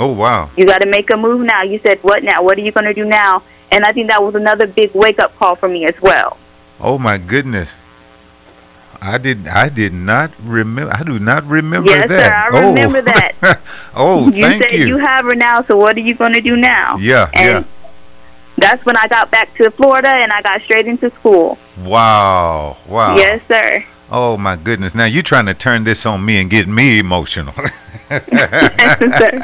Oh 0.00 0.10
wow. 0.10 0.50
You 0.56 0.66
got 0.66 0.82
to 0.82 0.88
make 0.88 1.06
a 1.14 1.16
move 1.16 1.46
now." 1.46 1.62
You 1.62 1.78
said, 1.86 1.98
"What 2.02 2.24
now? 2.24 2.42
What 2.42 2.58
are 2.58 2.62
you 2.62 2.72
going 2.72 2.86
to 2.86 2.94
do 2.94 3.04
now?" 3.04 3.44
and 3.72 3.84
I 3.84 3.92
think 3.92 4.10
that 4.10 4.22
was 4.22 4.34
another 4.36 4.66
big 4.66 4.90
wake 4.94 5.18
up 5.18 5.32
call 5.38 5.56
for 5.56 5.68
me 5.68 5.84
as 5.84 5.96
well. 6.02 6.36
Oh 6.78 6.98
my 6.98 7.16
goodness. 7.16 7.68
I 9.00 9.18
did. 9.18 9.48
I 9.48 9.68
did 9.68 9.92
not 9.92 10.30
remember. 10.44 10.92
I 10.94 11.02
do 11.02 11.18
not 11.18 11.44
remember 11.48 11.90
yes, 11.90 12.04
that. 12.06 12.10
Yes, 12.10 12.28
sir. 12.28 12.34
I 12.34 12.48
oh. 12.52 12.68
remember 12.68 13.02
that. 13.02 13.32
oh, 13.96 14.30
you 14.30 14.42
thank 14.42 14.62
said 14.62 14.72
you. 14.78 14.94
you 14.94 14.98
have 15.02 15.24
her 15.24 15.34
now. 15.34 15.64
So 15.66 15.76
what 15.76 15.96
are 15.96 16.00
you 16.00 16.14
going 16.14 16.34
to 16.34 16.40
do 16.40 16.54
now? 16.54 16.98
Yeah, 17.00 17.26
and 17.34 17.64
yeah. 17.66 17.81
That's 18.62 18.84
when 18.86 18.96
I 18.96 19.06
got 19.08 19.30
back 19.30 19.56
to 19.58 19.70
Florida 19.76 20.08
and 20.08 20.32
I 20.32 20.40
got 20.42 20.60
straight 20.64 20.86
into 20.86 21.10
school. 21.18 21.58
Wow! 21.78 22.78
Wow! 22.88 23.16
Yes, 23.16 23.40
sir. 23.50 23.84
Oh 24.10 24.36
my 24.36 24.56
goodness! 24.56 24.92
Now 24.94 25.06
you're 25.06 25.26
trying 25.26 25.46
to 25.46 25.54
turn 25.54 25.84
this 25.84 25.98
on 26.04 26.24
me 26.24 26.36
and 26.36 26.50
get 26.50 26.68
me 26.68 26.98
emotional. 26.98 27.54
yes, 28.10 28.22
sir. 29.18 29.42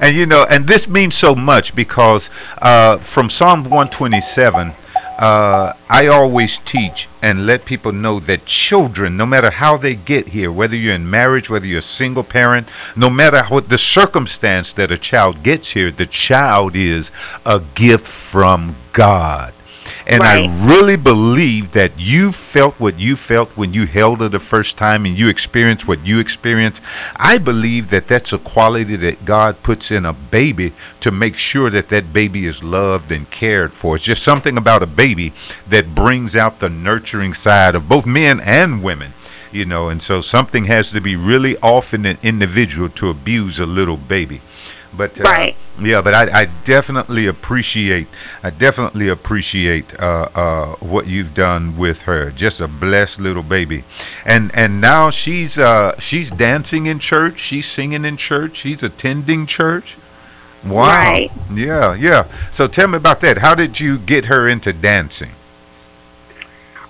And 0.00 0.16
you 0.16 0.26
know, 0.26 0.44
and 0.50 0.68
this 0.68 0.80
means 0.88 1.14
so 1.22 1.34
much 1.34 1.66
because 1.76 2.20
uh, 2.60 2.96
from 3.14 3.30
Psalm 3.40 3.70
127, 3.70 4.74
uh, 5.18 5.72
I 5.88 6.08
always 6.10 6.50
teach 6.70 7.08
and 7.22 7.46
let 7.46 7.64
people 7.64 7.92
know 7.92 8.18
that 8.18 8.40
children, 8.68 9.16
no 9.16 9.24
matter 9.24 9.50
how 9.52 9.78
they 9.78 9.94
get 9.94 10.28
here, 10.32 10.50
whether 10.50 10.74
you're 10.74 10.94
in 10.94 11.08
marriage, 11.08 11.44
whether 11.48 11.64
you're 11.64 11.78
a 11.78 11.98
single 11.98 12.24
parent, 12.24 12.66
no 12.96 13.08
matter 13.08 13.42
what 13.48 13.68
the 13.68 13.78
circumstance 13.96 14.66
that 14.76 14.90
a 14.90 14.98
child 14.98 15.44
gets 15.44 15.64
here, 15.72 15.92
the 15.92 16.10
child 16.28 16.74
is 16.74 17.06
a 17.46 17.58
gift 17.80 18.08
from 18.32 18.76
God. 18.96 19.52
And 20.06 20.20
right. 20.20 20.42
I 20.42 20.66
really 20.66 20.96
believe 20.96 21.72
that 21.74 21.94
you 21.96 22.32
felt 22.52 22.74
what 22.78 22.98
you 22.98 23.14
felt 23.28 23.50
when 23.54 23.72
you 23.72 23.84
held 23.86 24.20
her 24.20 24.28
the 24.28 24.42
first 24.52 24.76
time 24.80 25.04
and 25.04 25.16
you 25.16 25.26
experienced 25.28 25.86
what 25.86 26.04
you 26.04 26.18
experienced. 26.18 26.78
I 27.16 27.38
believe 27.38 27.90
that 27.92 28.10
that's 28.10 28.32
a 28.32 28.38
quality 28.38 28.96
that 28.96 29.24
God 29.26 29.62
puts 29.64 29.86
in 29.90 30.04
a 30.04 30.12
baby 30.12 30.74
to 31.02 31.10
make 31.10 31.34
sure 31.52 31.70
that 31.70 31.90
that 31.90 32.12
baby 32.12 32.46
is 32.48 32.56
loved 32.62 33.12
and 33.12 33.26
cared 33.30 33.72
for. 33.80 33.96
It's 33.96 34.06
just 34.06 34.26
something 34.26 34.56
about 34.56 34.82
a 34.82 34.86
baby 34.86 35.32
that 35.70 35.94
brings 35.94 36.32
out 36.38 36.58
the 36.60 36.68
nurturing 36.68 37.34
side 37.44 37.74
of 37.74 37.88
both 37.88 38.04
men 38.06 38.40
and 38.40 38.82
women. 38.82 39.14
You 39.52 39.66
know, 39.66 39.90
and 39.90 40.00
so 40.08 40.22
something 40.34 40.64
has 40.64 40.86
to 40.94 41.00
be 41.00 41.14
really 41.14 41.56
off 41.62 41.92
in 41.92 42.06
an 42.06 42.16
individual 42.24 42.88
to 43.00 43.10
abuse 43.10 43.60
a 43.60 43.68
little 43.68 43.98
baby. 43.98 44.40
But 44.96 45.12
uh, 45.18 45.24
right. 45.24 45.54
yeah, 45.80 46.02
but 46.02 46.14
I, 46.14 46.24
I 46.32 46.44
definitely 46.68 47.26
appreciate 47.26 48.08
I 48.42 48.50
definitely 48.50 49.08
appreciate 49.08 49.86
uh, 49.98 50.28
uh, 50.34 50.76
what 50.80 51.06
you've 51.06 51.34
done 51.34 51.78
with 51.78 51.96
her. 52.04 52.30
Just 52.30 52.60
a 52.60 52.68
blessed 52.68 53.18
little 53.18 53.42
baby, 53.42 53.84
and 54.26 54.50
and 54.54 54.80
now 54.80 55.08
she's 55.24 55.50
uh, 55.62 55.92
she's 56.10 56.28
dancing 56.38 56.86
in 56.86 57.00
church. 57.00 57.34
She's 57.48 57.64
singing 57.74 58.04
in 58.04 58.18
church. 58.18 58.52
She's 58.62 58.78
attending 58.82 59.48
church. 59.48 59.84
Wow. 60.64 60.96
Right. 60.96 61.30
Yeah, 61.54 61.96
yeah. 61.98 62.22
So 62.58 62.68
tell 62.68 62.88
me 62.88 62.98
about 62.98 63.22
that. 63.22 63.38
How 63.40 63.54
did 63.54 63.76
you 63.80 63.98
get 63.98 64.26
her 64.26 64.46
into 64.46 64.72
dancing? 64.72 65.34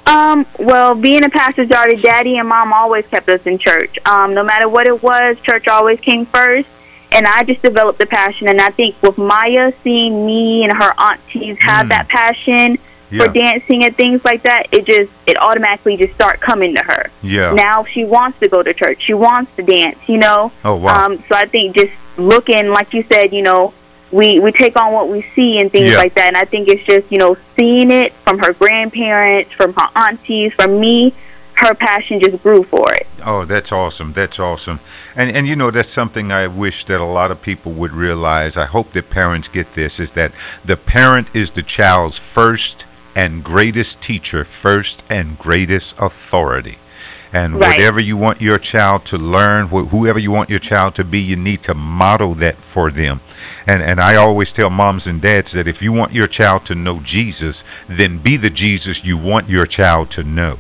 Um, 0.05 0.45
well, 0.59 1.01
being 1.01 1.25
a 1.25 1.31
pastor's 1.31 1.69
daughter, 1.69 1.93
daddy 2.03 2.37
and 2.37 2.49
mom 2.49 2.73
always 2.73 3.05
kept 3.11 3.29
us 3.29 3.41
in 3.47 3.59
church. 3.65 3.95
Um, 4.05 4.35
no 4.35 4.43
matter 4.43 4.69
what 4.69 4.89
it 4.89 5.01
was, 5.01 5.37
church 5.47 5.67
always 5.71 5.99
came 6.01 6.27
first 6.35 6.67
and 7.15 7.27
I 7.27 7.43
just 7.45 7.63
developed 7.63 7.99
the 8.01 8.07
passion. 8.07 8.49
And 8.49 8.61
I 8.61 8.71
think 8.71 8.95
with 9.03 9.17
Maya 9.19 9.73
seeing 9.85 10.27
me 10.27 10.65
and 10.65 10.73
her 10.83 10.93
aunties 10.99 11.57
have 11.67 11.87
Mm. 11.87 11.91
that 11.91 12.09
passion 12.09 12.79
Yeah. 13.11 13.25
for 13.25 13.29
dancing 13.33 13.85
and 13.85 13.97
things 13.97 14.21
like 14.25 14.43
that, 14.45 14.67
it 14.73 14.87
just 14.87 15.11
it 15.27 15.37
automatically 15.41 15.97
just 15.97 16.15
start 16.15 16.41
coming 16.41 16.75
to 16.75 16.83
her. 16.83 17.11
Yeah. 17.23 17.53
Now 17.53 17.85
she 17.93 18.05
wants 18.05 18.39
to 18.43 18.49
go 18.49 18.63
to 18.63 18.73
church. 18.73 18.99
She 19.07 19.15
wants 19.15 19.51
to 19.57 19.63
dance. 19.63 19.99
You 20.07 20.19
know. 20.19 20.51
Oh 20.65 20.77
wow. 20.77 21.05
Um, 21.07 21.23
so 21.29 21.37
I 21.37 21.47
think 21.47 21.77
just 21.77 21.93
looking, 22.17 22.69
like 22.69 22.89
you 22.93 23.05
said, 23.13 23.33
you 23.33 23.43
know, 23.43 23.73
we 24.11 24.39
we 24.41 24.53
take 24.53 24.77
on 24.77 24.93
what 24.93 25.09
we 25.09 25.25
see 25.37 25.59
and 25.59 25.71
things 25.73 25.91
Yeah. 25.91 25.99
like 25.99 26.15
that. 26.17 26.29
And 26.29 26.37
I 26.37 26.45
think 26.45 26.69
it's 26.69 26.85
just 26.85 27.05
you 27.11 27.19
know 27.19 27.37
seeing 27.59 27.91
it 27.91 28.13
from 28.25 28.39
her 28.41 28.53
grandparents, 28.53 29.51
from 29.57 29.73
her 29.75 29.89
aunties, 29.97 30.53
from 30.57 30.81
me. 30.81 31.15
Her 31.55 31.75
passion 31.75 32.19
just 32.19 32.43
grew 32.43 32.65
for 32.71 32.95
it. 32.95 33.07
Oh, 33.27 33.45
that's 33.45 33.71
awesome. 33.71 34.15
That's 34.17 34.39
awesome. 34.39 34.81
And 35.17 35.29
and 35.37 35.47
you 35.47 35.57
know 35.57 35.71
that's 35.71 35.95
something 35.95 36.31
I 36.33 36.47
wish 36.47 36.85
that 36.89 37.01
a 37.01 37.05
lot 37.05 37.31
of 37.31 37.43
people 37.43 37.73
would 37.75 37.93
realize. 37.93 38.53
I 38.57 38.67
hope 38.67 38.89
that 38.95 39.11
parents 39.11 39.49
get 39.53 39.67
this 39.77 39.93
is 39.99 40.09
that 40.17 40.33
the 40.67 40.77
parent 40.77 41.29
is 41.35 41.49
the 41.55 41.63
child's 41.63 42.17
first 42.35 42.85
and 43.15 43.45
greatest 43.45 43.97
teacher, 44.07 44.47
first 44.63 45.03
and 45.11 45.37
greatest 45.39 45.87
authority. 45.99 46.79
And 47.35 47.55
Right. 47.55 47.79
whatever 47.79 47.99
you 48.01 48.17
want 48.17 48.41
your 48.43 48.59
child 48.59 49.03
to 49.11 49.17
learn, 49.17 49.69
wh- 49.69 49.89
whoever 49.91 50.19
you 50.19 50.31
want 50.31 50.51
your 50.51 50.59
child 50.59 50.95
to 50.97 51.05
be, 51.05 51.19
you 51.19 51.37
need 51.37 51.63
to 51.65 51.75
model 51.75 52.35
that 52.37 52.57
for 52.75 52.91
them. 52.91 53.21
And 53.67 53.83
and 53.83 54.01
I 54.01 54.17
always 54.17 54.49
tell 54.57 54.71
moms 54.71 55.03
and 55.07 55.21
dads 55.21 55.49
that 55.55 55.69
if 55.69 55.77
you 55.81 55.93
want 55.93 56.13
your 56.13 56.27
child 56.27 56.67
to 56.67 56.75
know 56.75 57.01
Jesus, 57.05 57.57
then 57.89 58.19
be 58.23 58.37
the 58.37 58.51
Jesus 58.51 58.99
you 59.05 59.17
want 59.17 59.49
your 59.49 59.67
child 59.67 60.11
to 60.17 60.23
know. 60.23 60.57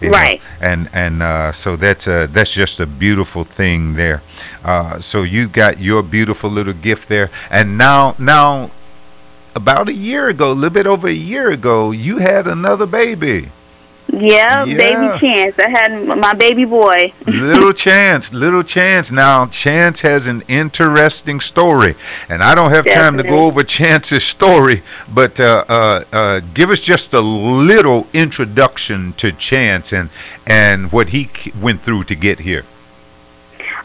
You 0.00 0.10
know, 0.10 0.18
Right. 0.18 0.40
and 0.60 0.88
and 0.92 1.22
uh, 1.22 1.52
so 1.62 1.76
that's 1.76 2.06
a 2.06 2.26
that's 2.34 2.52
just 2.54 2.80
a 2.80 2.86
beautiful 2.86 3.46
thing 3.56 3.94
there. 3.96 4.22
Uh, 4.64 4.98
so 5.12 5.22
you 5.22 5.48
got 5.48 5.80
your 5.80 6.02
beautiful 6.02 6.52
little 6.52 6.72
gift 6.72 7.02
there, 7.08 7.30
and 7.50 7.78
now 7.78 8.14
now 8.18 8.70
about 9.54 9.88
a 9.88 9.92
year 9.92 10.28
ago, 10.28 10.50
a 10.50 10.54
little 10.54 10.70
bit 10.70 10.86
over 10.86 11.08
a 11.08 11.14
year 11.14 11.52
ago, 11.52 11.92
you 11.92 12.18
had 12.18 12.46
another 12.46 12.86
baby, 12.86 13.52
Yeah, 14.12 14.64
Yeah. 14.64 14.76
baby 14.76 15.06
Chance. 15.20 15.54
I 15.58 15.70
had 15.70 15.90
my 16.20 16.34
baby 16.34 16.64
boy. 16.64 17.12
little 17.26 17.72
Chance, 17.86 18.24
little 18.32 18.62
Chance. 18.62 19.08
Now 19.10 19.50
Chance 19.66 19.98
has 20.02 20.22
an 20.26 20.42
interesting 20.48 21.40
story, 21.50 21.96
and 22.28 22.42
I 22.42 22.54
don't 22.54 22.72
have 22.74 22.84
time 22.84 23.16
to 23.16 23.22
go 23.24 23.46
over 23.46 23.62
Chance's 23.62 24.22
story, 24.36 24.82
but 25.12 25.32
uh, 25.42 25.64
uh, 25.68 26.00
uh, 26.12 26.40
give 26.54 26.70
us 26.70 26.78
just 26.86 27.12
a 27.14 27.20
little 27.22 28.06
introduction 28.12 29.14
to 29.20 29.30
Chance 29.52 29.86
and 29.90 30.10
and 30.46 30.92
what 30.92 31.08
he 31.08 31.28
went 31.60 31.84
through 31.84 32.04
to 32.04 32.14
get 32.14 32.40
here. 32.40 32.64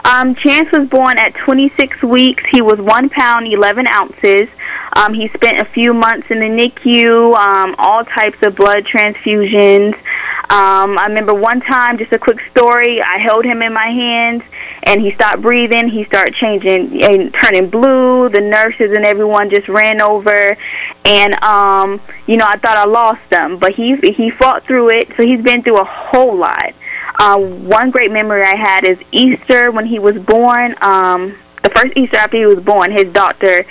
Um, 0.05 0.35
Chance 0.35 0.69
was 0.71 0.87
born 0.89 1.17
at 1.17 1.33
26 1.45 2.03
weeks. 2.03 2.43
He 2.51 2.61
was 2.61 2.79
one 2.79 3.09
pound 3.09 3.51
11 3.51 3.85
ounces. 3.87 4.47
Um, 4.95 5.13
he 5.13 5.29
spent 5.35 5.59
a 5.59 5.67
few 5.73 5.93
months 5.93 6.27
in 6.29 6.39
the 6.39 6.49
NICU, 6.49 7.35
um, 7.37 7.75
all 7.77 8.03
types 8.05 8.37
of 8.43 8.55
blood 8.55 8.87
transfusions. 8.87 9.93
Um, 10.49 10.97
I 10.97 11.05
remember 11.07 11.35
one 11.35 11.61
time, 11.61 11.99
just 11.99 12.11
a 12.11 12.17
quick 12.17 12.39
story. 12.49 12.99
I 13.03 13.19
held 13.21 13.45
him 13.45 13.61
in 13.61 13.71
my 13.71 13.85
hands, 13.85 14.41
and 14.83 14.99
he 14.99 15.13
stopped 15.13 15.43
breathing. 15.43 15.89
He 15.89 16.05
started 16.05 16.33
changing 16.41 17.03
and 17.03 17.35
turning 17.39 17.69
blue. 17.69 18.29
The 18.33 18.41
nurses 18.41 18.89
and 18.95 19.05
everyone 19.05 19.51
just 19.51 19.69
ran 19.69 20.01
over, 20.01 20.57
and 21.05 21.35
um, 21.43 22.01
you 22.25 22.37
know, 22.37 22.45
I 22.49 22.57
thought 22.57 22.77
I 22.77 22.85
lost 22.85 23.21
him, 23.29 23.59
but 23.59 23.73
he 23.75 23.93
he 24.17 24.31
fought 24.41 24.65
through 24.65 24.89
it. 24.89 25.09
So 25.17 25.23
he's 25.23 25.43
been 25.43 25.61
through 25.61 25.77
a 25.77 25.85
whole 25.85 26.35
lot. 26.35 26.73
Uh, 27.19 27.37
one 27.37 27.91
great 27.91 28.11
memory 28.11 28.41
I 28.43 28.55
had 28.55 28.85
is 28.85 28.97
Easter 29.11 29.71
when 29.71 29.85
he 29.85 29.99
was 29.99 30.15
born. 30.25 30.73
Um, 30.81 31.37
the 31.63 31.69
first 31.75 31.97
Easter 31.97 32.17
after 32.17 32.37
he 32.37 32.45
was 32.45 32.63
born, 32.63 32.91
his 32.91 33.13
doctor 33.13 33.65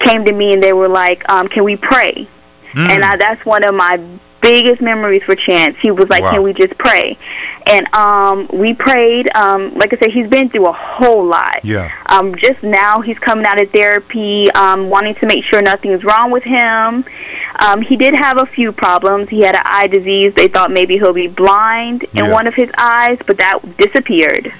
came 0.00 0.24
to 0.24 0.32
me 0.32 0.52
and 0.52 0.62
they 0.62 0.72
were 0.72 0.88
like, 0.88 1.22
um, 1.28 1.46
"Can 1.48 1.62
we 1.62 1.76
pray?" 1.76 2.26
Mm. 2.74 2.88
And 2.88 3.04
I, 3.04 3.16
that's 3.18 3.44
one 3.44 3.64
of 3.64 3.74
my 3.74 3.96
biggest 4.42 4.80
memories 4.80 5.22
for 5.26 5.34
Chance. 5.34 5.76
He 5.82 5.90
was 5.90 6.06
like, 6.08 6.22
Wow. 6.22 6.32
"Can 6.34 6.42
we 6.42 6.52
just 6.52 6.76
pray?" 6.78 7.16
And 7.66 7.86
um, 7.94 8.48
we 8.52 8.74
prayed. 8.74 9.26
Um, 9.34 9.74
like 9.74 9.92
I 9.92 9.98
said, 9.98 10.10
he's 10.14 10.28
been 10.30 10.50
through 10.50 10.68
a 10.68 10.72
whole 10.76 11.26
lot. 11.26 11.64
yeah. 11.64 11.90
Um, 12.06 12.34
just 12.40 12.62
now, 12.62 13.00
he's 13.00 13.18
coming 13.18 13.44
out 13.44 13.60
of 13.60 13.70
therapy, 13.72 14.46
um, 14.54 14.88
wanting 14.88 15.14
to 15.20 15.26
make 15.26 15.42
sure 15.50 15.60
nothing's 15.62 16.04
wrong 16.04 16.30
with 16.30 16.44
him. 16.44 17.04
Um, 17.58 17.82
he 17.82 17.96
did 17.96 18.14
have 18.20 18.38
a 18.38 18.46
few 18.54 18.70
problems. 18.72 19.28
He 19.30 19.40
had 19.44 19.56
an 19.56 19.62
eye 19.64 19.86
disease. 19.88 20.28
They 20.36 20.46
thought 20.48 20.70
maybe 20.70 20.94
he'll 20.98 21.12
be 21.12 21.26
blind 21.26 22.04
in 22.14 22.26
Yeah. 22.26 22.30
one 22.32 22.46
of 22.46 22.54
his 22.54 22.68
eyes, 22.78 23.18
but 23.26 23.38
that 23.38 23.58
disappeared. 23.78 24.52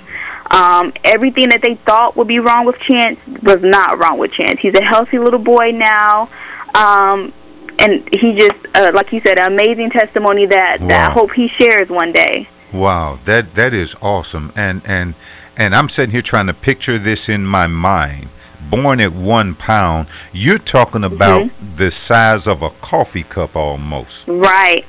Um, 0.50 0.92
everything 1.04 1.48
that 1.50 1.60
they 1.62 1.78
thought 1.86 2.16
would 2.16 2.28
be 2.28 2.38
wrong 2.38 2.66
with 2.66 2.76
Chance 2.88 3.18
was 3.42 3.58
not 3.62 3.98
wrong 3.98 4.18
with 4.18 4.32
Chance. 4.32 4.58
He's 4.62 4.74
a 4.74 4.82
healthy 4.84 5.18
little 5.18 5.40
boy 5.42 5.70
now. 5.72 6.28
Um, 6.74 7.32
and 7.78 8.08
he 8.12 8.32
just, 8.38 8.56
uh, 8.74 8.90
like 8.94 9.06
you 9.12 9.20
said, 9.26 9.38
an 9.38 9.52
amazing 9.52 9.90
testimony 9.92 10.46
that, 10.48 10.78
that 10.88 11.10
I 11.10 11.12
hope 11.14 11.30
he 11.36 11.48
shares 11.60 11.88
one 11.88 12.12
day. 12.12 12.48
Wow, 12.72 13.18
that 13.26 13.42
that 13.56 13.72
is 13.74 13.88
awesome. 14.02 14.52
And 14.56 14.82
and 14.84 15.14
and 15.56 15.74
I'm 15.74 15.88
sitting 15.94 16.10
here 16.10 16.22
trying 16.24 16.46
to 16.48 16.54
picture 16.54 16.98
this 16.98 17.20
in 17.28 17.44
my 17.46 17.66
mind. 17.66 18.28
Born 18.70 19.00
at 19.00 19.12
one 19.14 19.54
pound, 19.54 20.08
you're 20.32 20.58
talking 20.58 21.04
about 21.04 21.42
Mm-hmm. 21.42 21.76
the 21.78 21.92
size 22.10 22.42
of 22.46 22.62
a 22.62 22.70
coffee 22.84 23.22
cup 23.22 23.54
almost. 23.54 24.10
Right. 24.26 24.82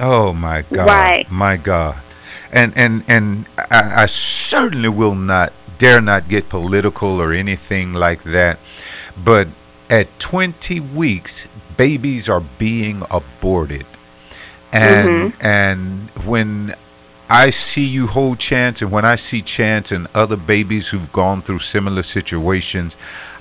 Oh 0.00 0.32
my 0.32 0.62
God, 0.62 0.84
Right. 0.86 1.26
my 1.30 1.56
God. 1.56 1.94
And 2.52 2.72
and 2.74 3.02
and 3.06 3.46
I, 3.56 4.02
I 4.02 4.06
certainly 4.50 4.88
will 4.88 5.14
not 5.14 5.50
dare 5.80 6.00
not 6.00 6.28
get 6.28 6.50
political 6.50 7.20
or 7.20 7.32
anything 7.32 7.92
like 7.92 8.24
that. 8.24 8.54
But 9.24 9.46
at 9.88 10.06
20 10.30 10.80
weeks, 10.96 11.30
babies 11.80 12.24
are 12.28 12.44
being 12.58 13.02
aborted, 13.10 13.86
and 14.72 15.08
Mhm. 15.08 15.32
and 15.40 16.10
when 16.26 16.74
I 17.30 17.46
see 17.72 17.86
you 17.96 18.08
hold 18.08 18.40
Chance, 18.40 18.76
and 18.82 18.90
when 18.90 19.04
I 19.04 19.16
see 19.30 19.42
Chance 19.56 19.86
and 19.90 20.08
other 20.14 20.36
babies 20.36 20.84
who've 20.90 21.12
gone 21.12 21.42
through 21.42 21.60
similar 21.72 22.02
situations, 22.02 22.92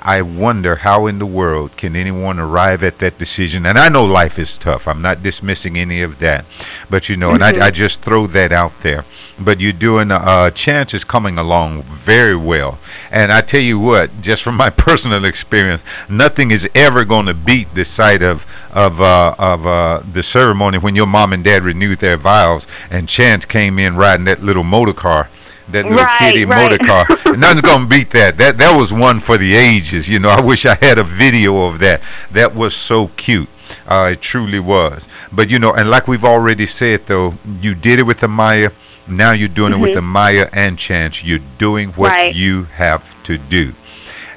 I 0.02 0.22
wonder 0.22 0.80
how 0.84 1.08
in 1.08 1.20
the 1.20 1.26
world 1.26 1.72
can 1.76 1.96
anyone 1.96 2.40
arrive 2.40 2.84
at 2.84 3.00
that 3.00 3.18
decision. 3.18 3.66
And 3.66 3.78
I 3.78 3.90
know 3.90 4.04
life 4.04 4.38
is 4.38 4.48
tough. 4.64 4.84
I'm 4.86 5.02
not 5.02 5.24
dismissing 5.24 5.78
any 5.78 6.02
of 6.04 6.20
that, 6.20 6.46
but 6.90 7.10
you 7.10 7.18
know, 7.18 7.32
mm-hmm. 7.32 7.44
and 7.44 7.64
I, 7.64 7.68
I 7.68 7.70
just 7.72 7.98
throw 8.06 8.28
that 8.28 8.54
out 8.54 8.72
there. 8.84 9.06
But 9.40 9.60
you're 9.60 9.74
doing. 9.74 10.12
Uh, 10.12 10.52
Chance 10.68 10.94
is 10.94 11.04
coming 11.04 11.38
along 11.38 11.84
very 12.08 12.38
well. 12.38 12.78
And 13.12 13.32
I 13.32 13.42
tell 13.42 13.62
you 13.62 13.80
what, 13.80 14.10
just 14.22 14.44
from 14.44 14.56
my 14.56 14.70
personal 14.78 15.26
experience, 15.26 15.82
nothing 16.10 16.52
is 16.52 16.60
ever 16.76 17.04
going 17.06 17.26
to 17.26 17.34
beat 17.34 17.68
the 17.76 17.86
sight 18.00 18.22
of 18.22 18.38
of 18.70 19.02
uh, 19.02 19.34
of 19.40 19.62
uh, 19.66 20.06
the 20.14 20.24
ceremony 20.36 20.78
when 20.78 20.96
your 20.96 21.08
mom 21.08 21.34
and 21.34 21.44
dad 21.44 21.64
renewed 21.64 22.00
their 22.02 22.22
vows, 22.22 22.62
and 22.92 23.10
Chance 23.18 23.44
came 23.52 23.80
in 23.80 23.96
riding 23.96 24.26
that 24.26 24.42
little 24.42 24.64
motor 24.64 24.94
car 24.94 25.30
that 25.74 25.86
little 25.86 26.04
right, 26.04 26.34
kitty 26.34 26.46
right. 26.46 26.64
motor 26.64 26.78
car. 26.86 27.06
Nothing's 27.38 27.62
gonna 27.62 27.88
beat 27.88 28.12
that. 28.14 28.38
That 28.40 28.58
that 28.60 28.74
was 28.74 28.90
one 28.92 29.22
for 29.26 29.38
the 29.38 29.56
ages. 29.56 30.06
You 30.08 30.20
know, 30.20 30.30
I 30.30 30.42
wish 30.42 30.66
I 30.66 30.78
had 30.82 30.98
a 31.00 31.06
video 31.06 31.70
of 31.70 31.82
that. 31.82 32.02
That 32.34 32.56
was 32.56 32.74
so 32.88 33.08
cute. 33.26 33.50
Uh, 33.88 34.10
it 34.12 34.20
truly 34.32 34.60
was. 34.60 35.02
But 35.32 35.50
you 35.50 35.60
know, 35.60 35.72
and 35.72 35.90
like 35.90 36.08
we've 36.08 36.24
already 36.24 36.66
said, 36.80 37.06
though, 37.08 37.34
you 37.62 37.76
did 37.76 38.00
it 38.00 38.06
with 38.06 38.18
the 38.22 38.28
Maya. 38.28 38.70
Now 39.08 39.34
you're 39.34 39.48
doing 39.48 39.74
mm-hmm. 39.74 39.84
it 39.84 39.88
with 39.88 39.96
the 39.96 40.02
Maya 40.02 40.46
and 40.52 40.78
Chance. 40.88 41.16
You're 41.24 41.46
doing 41.60 41.94
what 41.96 42.10
right. 42.10 42.34
you 42.34 42.66
have 42.78 43.02
to 43.28 43.38
do, 43.38 43.72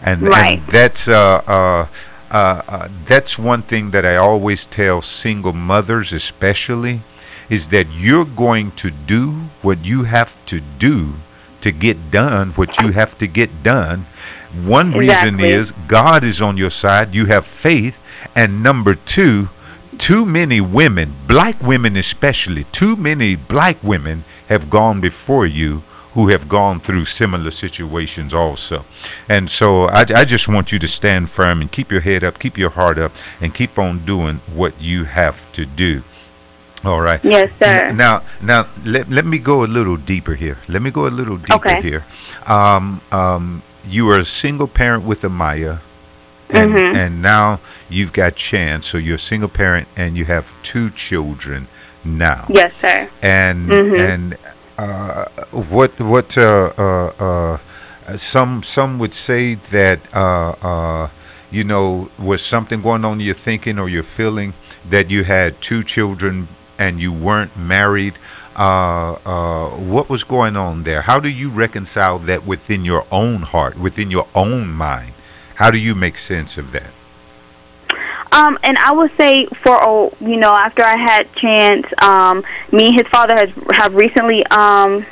and, 0.03 0.23
right. 0.23 0.59
and 0.59 0.69
that's 0.73 1.09
uh, 1.09 1.17
uh, 1.17 1.87
uh, 2.31 2.63
uh, 2.69 2.89
that's 3.09 3.39
one 3.39 3.65
thing 3.69 3.91
that 3.93 4.05
I 4.05 4.17
always 4.17 4.59
tell 4.75 5.03
single 5.23 5.53
mothers, 5.53 6.13
especially 6.13 7.05
is 7.51 7.61
that 7.71 7.85
you're 7.93 8.25
going 8.25 8.73
to 8.83 8.91
do 8.91 9.49
what 9.61 9.85
you 9.85 10.05
have 10.05 10.29
to 10.49 10.61
do 10.81 11.15
to 11.67 11.73
get 11.73 12.11
done 12.11 12.53
what 12.57 12.69
you 12.83 12.93
have 12.97 13.19
to 13.19 13.27
get 13.27 13.63
done. 13.63 14.07
One 14.55 14.93
exactly. 14.95 15.33
reason 15.33 15.63
is 15.63 15.91
God 15.91 16.25
is 16.25 16.41
on 16.43 16.57
your 16.57 16.71
side, 16.85 17.09
you 17.13 17.27
have 17.31 17.45
faith, 17.63 17.95
and 18.37 18.63
number 18.63 18.95
two, 19.17 19.47
too 20.09 20.27
many 20.27 20.61
women, 20.61 21.27
black 21.29 21.61
women 21.63 21.97
especially, 21.97 22.67
too 22.79 22.97
many 22.97 23.37
black 23.37 23.83
women 23.83 24.25
have 24.53 24.71
gone 24.71 25.01
before 25.01 25.47
you 25.47 25.83
who 26.15 26.29
have 26.29 26.49
gone 26.49 26.81
through 26.85 27.05
similar 27.19 27.51
situations 27.59 28.35
also. 28.35 28.85
And 29.29 29.51
so 29.61 29.85
I, 29.85 30.05
I 30.15 30.25
just 30.25 30.45
want 30.49 30.69
you 30.71 30.79
to 30.79 30.87
stand 30.99 31.29
firm 31.35 31.63
and 31.63 31.73
keep 31.73 31.91
your 31.91 32.03
head 32.03 32.23
up, 32.23 32.35
keep 32.41 32.57
your 32.57 32.71
heart 32.71 32.99
up, 32.99 33.13
and 33.41 33.57
keep 33.57 33.79
on 33.79 34.05
doing 34.05 34.43
what 34.53 34.81
you 34.81 35.05
have 35.05 35.35
to 35.57 35.65
do. 35.65 36.01
All 36.85 37.01
right. 37.01 37.21
Yes, 37.25 37.47
sir. 37.63 37.93
Now, 37.93 38.23
now 38.43 38.61
let 38.85 39.09
let 39.09 39.25
me 39.25 39.39
go 39.39 39.63
a 39.63 39.71
little 39.71 39.97
deeper 39.97 40.35
here. 40.35 40.59
Let 40.69 40.83
me 40.83 40.91
go 40.91 41.07
a 41.07 41.15
little 41.15 41.39
deeper 41.39 41.71
okay. 41.71 41.81
here. 41.81 42.05
Um, 42.47 43.01
um, 43.13 43.63
you 43.87 44.09
are 44.09 44.21
a 44.21 44.27
single 44.43 44.69
parent 44.69 45.07
with 45.07 45.19
Amaya, 45.19 45.81
and 46.51 46.75
mm-hmm. 46.75 46.97
and 46.97 47.23
now 47.23 47.61
you've 47.89 48.13
got 48.13 48.33
Chance. 48.51 48.87
So 48.91 48.99
you're 48.99 49.17
a 49.17 49.29
single 49.31 49.49
parent 49.49 49.89
and 49.97 50.17
you 50.17 50.25
have 50.27 50.45
two 50.73 50.89
children 51.09 51.69
now. 52.05 52.47
Yes, 52.53 52.73
sir. 52.85 53.09
And 53.23 53.71
mm-hmm. 53.71 54.13
and 54.13 54.35
uh, 54.79 55.25
what 55.71 55.91
what 56.01 56.27
uh, 56.39 56.71
uh, 56.79 57.57
uh, 57.57 57.59
some 58.37 58.63
some 58.75 58.99
would 58.99 59.13
say 59.27 59.57
that 59.73 59.99
uh, 60.15 60.67
uh, 60.67 61.11
you 61.51 61.65
know 61.65 62.09
was 62.19 62.41
something 62.51 62.83
going 62.83 63.05
on 63.05 63.21
in 63.21 63.27
your 63.27 63.37
thinking 63.45 63.79
or 63.79 63.89
your 63.89 64.05
feeling 64.17 64.55
that 64.91 65.05
you 65.09 65.23
had 65.29 65.51
two 65.69 65.83
children 65.95 66.49
and 66.79 67.01
you 67.01 67.13
weren't 67.13 67.57
married. 67.57 68.15
Uh, 68.55 69.15
uh, 69.25 69.81
what 69.81 70.11
was 70.11 70.23
going 70.29 70.57
on 70.57 70.85
there? 70.85 71.03
How 71.07 71.19
do 71.19 71.29
you 71.29 71.55
reconcile 71.55 72.19
that 72.27 72.47
within 72.47 72.85
your 72.85 73.05
own 73.11 73.43
heart, 73.43 73.81
within 73.81 74.11
your 74.11 74.27
own 74.35 74.69
mind? 74.69 75.15
How 75.57 75.71
do 75.71 75.79
you 75.79 75.95
make 75.95 76.15
sense 76.29 76.51
of 76.59 76.73
that? 76.73 76.93
Um, 78.33 78.59
and 78.65 78.79
I 78.79 78.93
would 78.93 79.11
say 79.19 79.47
for 79.63 79.79
oh, 79.87 80.17
you 80.21 80.39
know, 80.39 80.53
after 80.53 80.83
I 80.83 80.97
had 80.97 81.29
chance, 81.35 81.87
um, 81.99 82.43
me 82.73 82.87
and 82.87 82.97
his 82.97 83.07
father 83.13 83.35
has 83.37 83.49
have 83.77 83.95
recently 83.95 84.45
um 84.51 85.07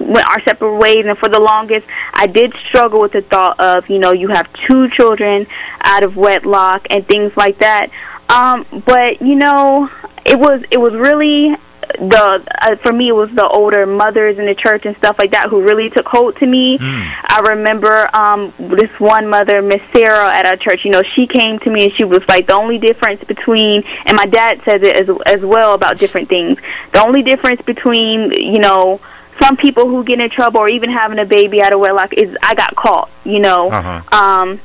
went 0.00 0.26
our 0.28 0.40
separate 0.44 0.78
ways 0.78 1.04
and 1.04 1.18
for 1.18 1.28
the 1.28 1.40
longest 1.40 1.84
I 2.14 2.26
did 2.26 2.52
struggle 2.68 3.00
with 3.00 3.12
the 3.12 3.22
thought 3.22 3.58
of, 3.58 3.84
you 3.88 3.98
know, 3.98 4.12
you 4.12 4.28
have 4.28 4.46
two 4.68 4.86
children 4.96 5.46
out 5.82 6.04
of 6.04 6.16
wedlock 6.16 6.86
and 6.90 7.06
things 7.06 7.32
like 7.36 7.58
that. 7.58 7.88
Um, 8.28 8.64
but 8.86 9.20
you 9.20 9.34
know, 9.34 9.88
it 10.24 10.38
was 10.38 10.62
it 10.70 10.78
was 10.78 10.92
really 10.94 11.56
the 11.98 12.44
uh, 12.62 12.76
for 12.82 12.92
me 12.92 13.08
it 13.08 13.16
was 13.16 13.30
the 13.34 13.46
older 13.46 13.86
mothers 13.86 14.38
in 14.38 14.46
the 14.46 14.54
church 14.54 14.84
and 14.84 14.96
stuff 14.98 15.16
like 15.18 15.32
that 15.32 15.48
who 15.50 15.62
really 15.62 15.90
took 15.90 16.06
hold 16.06 16.36
to 16.38 16.46
me. 16.46 16.78
Mm. 16.80 17.02
I 17.26 17.40
remember 17.56 18.06
um 18.14 18.52
this 18.78 18.92
one 18.98 19.28
mother, 19.28 19.62
Miss 19.62 19.80
Sarah 19.94 20.30
at 20.30 20.46
our 20.46 20.56
church, 20.56 20.80
you 20.84 20.90
know, 20.90 21.02
she 21.16 21.26
came 21.26 21.58
to 21.64 21.70
me 21.70 21.88
and 21.88 21.92
she 21.98 22.04
was 22.04 22.20
like 22.28 22.46
the 22.46 22.54
only 22.54 22.78
difference 22.78 23.20
between 23.26 23.82
and 24.06 24.16
my 24.16 24.26
dad 24.26 24.60
says 24.64 24.80
it 24.82 24.96
as 24.96 25.08
as 25.26 25.42
well 25.42 25.74
about 25.74 25.98
different 25.98 26.28
things. 26.28 26.56
The 26.92 27.02
only 27.02 27.22
difference 27.22 27.60
between, 27.66 28.32
you 28.36 28.60
know, 28.60 29.00
some 29.40 29.56
people 29.56 29.88
who 29.88 30.04
get 30.04 30.22
in 30.22 30.30
trouble 30.30 30.60
or 30.60 30.68
even 30.68 30.90
having 30.90 31.18
a 31.18 31.26
baby 31.26 31.62
out 31.62 31.72
of 31.72 31.80
wedlock 31.80 32.12
is 32.12 32.28
I 32.42 32.54
got 32.54 32.76
caught, 32.76 33.10
you 33.24 33.40
know. 33.40 33.70
Uh-huh. 33.70 34.02
Um 34.12 34.60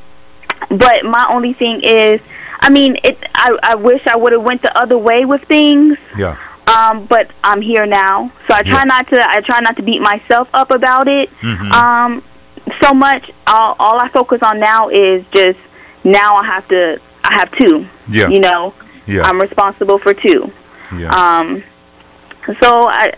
but 0.69 1.03
my 1.03 1.25
only 1.31 1.53
thing 1.53 1.81
is 1.83 2.19
I 2.59 2.69
mean, 2.69 2.95
it. 3.03 3.17
I 3.35 3.51
I 3.61 3.75
wish 3.75 4.01
I 4.07 4.17
would 4.17 4.31
have 4.33 4.41
went 4.41 4.61
the 4.61 4.71
other 4.75 4.97
way 4.97 5.25
with 5.25 5.41
things. 5.47 5.97
Yeah. 6.17 6.37
Um, 6.67 7.05
but 7.07 7.27
I'm 7.43 7.61
here 7.61 7.85
now, 7.85 8.31
so 8.47 8.55
I 8.55 8.63
try 8.63 8.79
yeah. 8.79 8.83
not 8.85 9.07
to. 9.09 9.17
I 9.21 9.41
try 9.45 9.59
not 9.61 9.77
to 9.77 9.83
beat 9.83 10.01
myself 10.01 10.47
up 10.53 10.71
about 10.71 11.07
it. 11.07 11.29
Mm-hmm. 11.43 11.71
Um, 11.71 12.23
so 12.81 12.93
much. 12.93 13.23
All 13.45 13.75
all 13.77 13.99
I 13.99 14.09
focus 14.11 14.39
on 14.41 14.59
now 14.59 14.89
is 14.89 15.23
just 15.33 15.59
now 16.03 16.37
I 16.37 16.45
have 16.45 16.67
to. 16.69 16.97
I 17.23 17.35
have 17.37 17.49
two. 17.59 17.85
Yeah. 18.09 18.29
You 18.29 18.39
know. 18.39 18.73
Yeah. 19.07 19.21
I'm 19.23 19.39
responsible 19.39 19.99
for 20.01 20.13
two. 20.13 20.45
Yeah. 20.97 21.13
Um. 21.13 21.63
So 22.61 22.87
I, 22.89 23.11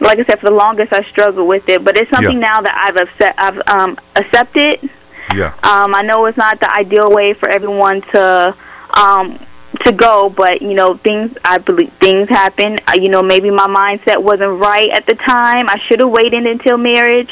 like 0.00 0.18
I 0.18 0.24
said, 0.26 0.38
for 0.38 0.50
the 0.50 0.56
longest 0.56 0.92
I 0.92 1.02
struggled 1.10 1.48
with 1.48 1.64
it, 1.66 1.84
but 1.84 1.96
it's 1.96 2.10
something 2.10 2.40
yeah. 2.40 2.50
now 2.54 2.60
that 2.60 2.74
I've 2.86 2.96
accept, 2.96 3.34
I've 3.38 3.60
um 3.66 3.96
accepted. 4.14 4.90
Yeah. 5.34 5.54
Um, 5.62 5.94
I 5.94 6.02
know 6.02 6.26
it's 6.26 6.38
not 6.38 6.60
the 6.60 6.70
ideal 6.70 7.10
way 7.10 7.34
for 7.38 7.48
everyone 7.48 8.02
to 8.14 8.54
um 8.94 9.38
to 9.86 9.92
go 9.92 10.32
but 10.36 10.60
you 10.60 10.74
know 10.74 10.98
things 11.02 11.30
i 11.44 11.58
believe 11.58 11.90
things 12.00 12.28
happen 12.28 12.76
uh, 12.86 12.92
you 13.00 13.08
know 13.08 13.22
maybe 13.22 13.50
my 13.50 13.66
mindset 13.66 14.22
wasn't 14.22 14.60
right 14.60 14.88
at 14.94 15.04
the 15.06 15.14
time. 15.26 15.68
I 15.68 15.76
should 15.88 16.00
have 16.00 16.10
waited 16.10 16.46
until 16.46 16.78
marriage 16.78 17.30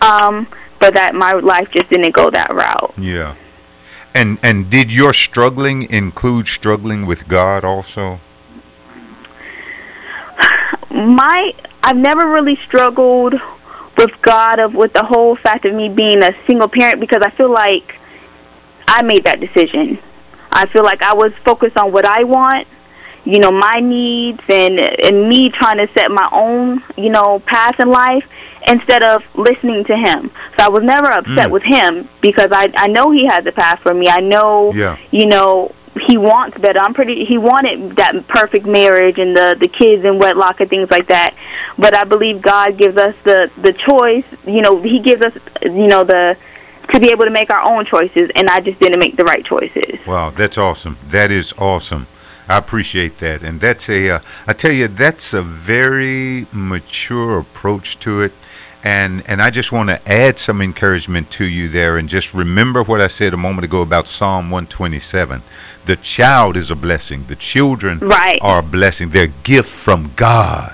um 0.00 0.46
but 0.80 0.94
that 0.94 1.14
my 1.14 1.32
life 1.32 1.68
just 1.74 1.90
didn't 1.90 2.14
go 2.14 2.30
that 2.30 2.54
route. 2.54 2.94
Yeah. 2.96 3.34
And 4.14 4.38
and 4.42 4.70
did 4.70 4.90
your 4.90 5.12
struggling 5.28 5.88
include 5.90 6.46
struggling 6.58 7.06
with 7.06 7.18
god 7.28 7.64
also? 7.64 8.20
My 10.90 11.52
i've 11.82 11.96
never 11.96 12.30
really 12.30 12.58
struggled 12.66 13.34
with 13.96 14.10
god 14.22 14.58
of 14.58 14.74
with 14.74 14.92
the 14.92 15.04
whole 15.04 15.36
fact 15.42 15.64
of 15.64 15.74
me 15.74 15.88
being 15.88 16.22
a 16.22 16.30
single 16.46 16.68
parent 16.68 17.00
because 17.00 17.22
i 17.22 17.30
feel 17.36 17.52
like 17.52 17.94
i 18.86 19.02
made 19.02 19.24
that 19.24 19.38
decision 19.40 19.98
I 20.50 20.66
feel 20.72 20.84
like 20.84 21.02
I 21.02 21.14
was 21.14 21.32
focused 21.44 21.76
on 21.76 21.92
what 21.92 22.04
I 22.04 22.24
want, 22.24 22.66
you 23.24 23.38
know, 23.38 23.50
my 23.50 23.80
needs 23.80 24.40
and 24.48 24.80
and 24.80 25.28
me 25.28 25.50
trying 25.50 25.78
to 25.78 25.86
set 25.94 26.10
my 26.10 26.28
own, 26.32 26.82
you 26.96 27.10
know, 27.10 27.42
path 27.46 27.74
in 27.78 27.90
life 27.90 28.24
instead 28.66 29.02
of 29.02 29.22
listening 29.34 29.84
to 29.86 29.96
him. 29.96 30.30
So 30.56 30.64
I 30.64 30.68
was 30.68 30.82
never 30.82 31.08
upset 31.08 31.48
mm. 31.48 31.52
with 31.52 31.62
him 31.62 32.08
because 32.22 32.48
I 32.52 32.68
I 32.76 32.88
know 32.88 33.10
he 33.10 33.28
has 33.30 33.44
a 33.46 33.52
path 33.52 33.80
for 33.82 33.92
me. 33.92 34.08
I 34.08 34.20
know, 34.20 34.72
yeah. 34.74 34.96
you 35.10 35.26
know, 35.26 35.74
he 36.06 36.16
wants 36.16 36.56
better. 36.58 36.78
I'm 36.80 36.94
pretty. 36.94 37.24
He 37.28 37.38
wanted 37.38 37.96
that 37.96 38.14
perfect 38.28 38.66
marriage 38.66 39.16
and 39.18 39.34
the 39.34 39.56
the 39.58 39.68
kids 39.68 40.04
and 40.04 40.20
wedlock 40.20 40.60
and 40.60 40.70
things 40.70 40.88
like 40.90 41.08
that. 41.08 41.34
But 41.78 41.96
I 41.96 42.04
believe 42.04 42.42
God 42.42 42.78
gives 42.78 42.96
us 42.96 43.14
the 43.24 43.50
the 43.60 43.72
choice. 43.88 44.26
You 44.46 44.62
know, 44.62 44.82
He 44.82 45.00
gives 45.02 45.22
us 45.22 45.32
you 45.62 45.88
know 45.88 46.04
the 46.04 46.36
to 46.92 47.00
be 47.00 47.10
able 47.12 47.24
to 47.24 47.30
make 47.30 47.50
our 47.50 47.62
own 47.68 47.84
choices, 47.84 48.30
and 48.34 48.48
I 48.48 48.60
just 48.60 48.80
didn't 48.80 48.98
make 48.98 49.16
the 49.16 49.24
right 49.24 49.44
choices. 49.44 50.00
Wow, 50.06 50.32
that's 50.36 50.56
awesome. 50.56 50.96
That 51.14 51.30
is 51.30 51.52
awesome. 51.58 52.06
I 52.48 52.56
appreciate 52.56 53.20
that, 53.20 53.44
and 53.44 53.60
that's 53.60 53.84
a. 53.88 54.16
Uh, 54.16 54.18
I 54.46 54.54
tell 54.54 54.72
you, 54.72 54.88
that's 54.88 55.32
a 55.32 55.42
very 55.66 56.48
mature 56.52 57.40
approach 57.40 57.86
to 58.04 58.22
it, 58.22 58.32
and 58.82 59.22
and 59.28 59.42
I 59.42 59.50
just 59.50 59.70
want 59.70 59.90
to 59.90 60.00
add 60.06 60.34
some 60.46 60.62
encouragement 60.62 61.26
to 61.36 61.44
you 61.44 61.70
there, 61.70 61.98
and 61.98 62.08
just 62.08 62.28
remember 62.34 62.82
what 62.82 63.02
I 63.02 63.08
said 63.20 63.34
a 63.34 63.36
moment 63.36 63.66
ago 63.66 63.82
about 63.82 64.04
Psalm 64.18 64.50
127. 64.50 65.42
The 65.86 65.96
child 66.18 66.56
is 66.56 66.70
a 66.70 66.74
blessing. 66.74 67.26
The 67.28 67.36
children 67.56 68.00
right. 68.00 68.38
are 68.40 68.60
a 68.60 68.62
blessing. 68.62 69.10
They're 69.12 69.24
a 69.24 69.44
gift 69.44 69.68
from 69.84 70.14
God. 70.18 70.72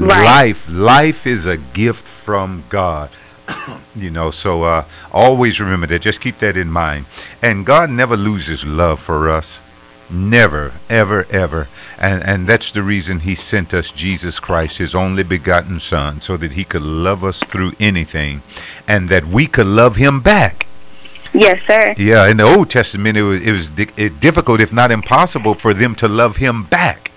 Right. 0.00 0.24
Life, 0.24 0.62
life 0.68 1.26
is 1.26 1.44
a 1.44 1.56
gift 1.56 2.06
from 2.24 2.64
God. 2.72 3.10
you 3.96 4.10
know, 4.10 4.32
so 4.42 4.64
uh, 4.64 4.86
always 5.12 5.60
remember 5.60 5.86
that. 5.88 6.02
Just 6.02 6.22
keep 6.22 6.40
that 6.40 6.56
in 6.56 6.68
mind. 6.68 7.06
And 7.42 7.66
God 7.66 7.90
never 7.90 8.16
loses 8.16 8.60
love 8.64 8.98
for 9.06 9.34
us. 9.34 9.44
Never, 10.10 10.78
ever, 10.90 11.24
ever. 11.32 11.68
And 11.98 12.22
and 12.22 12.48
that's 12.48 12.68
the 12.74 12.82
reason 12.82 13.20
he 13.20 13.36
sent 13.50 13.72
us 13.72 13.84
Jesus 13.96 14.34
Christ, 14.42 14.74
his 14.78 14.94
only 14.94 15.22
begotten 15.22 15.80
son, 15.88 16.20
so 16.26 16.36
that 16.36 16.52
he 16.52 16.64
could 16.64 16.82
love 16.82 17.24
us 17.24 17.36
through 17.50 17.72
anything 17.80 18.42
and 18.88 19.10
that 19.10 19.22
we 19.24 19.46
could 19.46 19.66
love 19.66 19.94
him 19.96 20.22
back. 20.22 20.64
Yes, 21.34 21.56
sir. 21.68 21.94
Yeah, 21.96 22.28
in 22.28 22.36
the 22.36 22.44
Old 22.44 22.70
Testament 22.70 23.16
it 23.16 23.22
was 23.22 23.40
it 23.40 23.52
was 23.52 23.66
di- 23.76 24.08
difficult 24.20 24.60
if 24.60 24.68
not 24.72 24.90
impossible 24.90 25.56
for 25.62 25.72
them 25.72 25.96
to 26.02 26.10
love 26.10 26.36
him 26.36 26.68
back. 26.68 27.08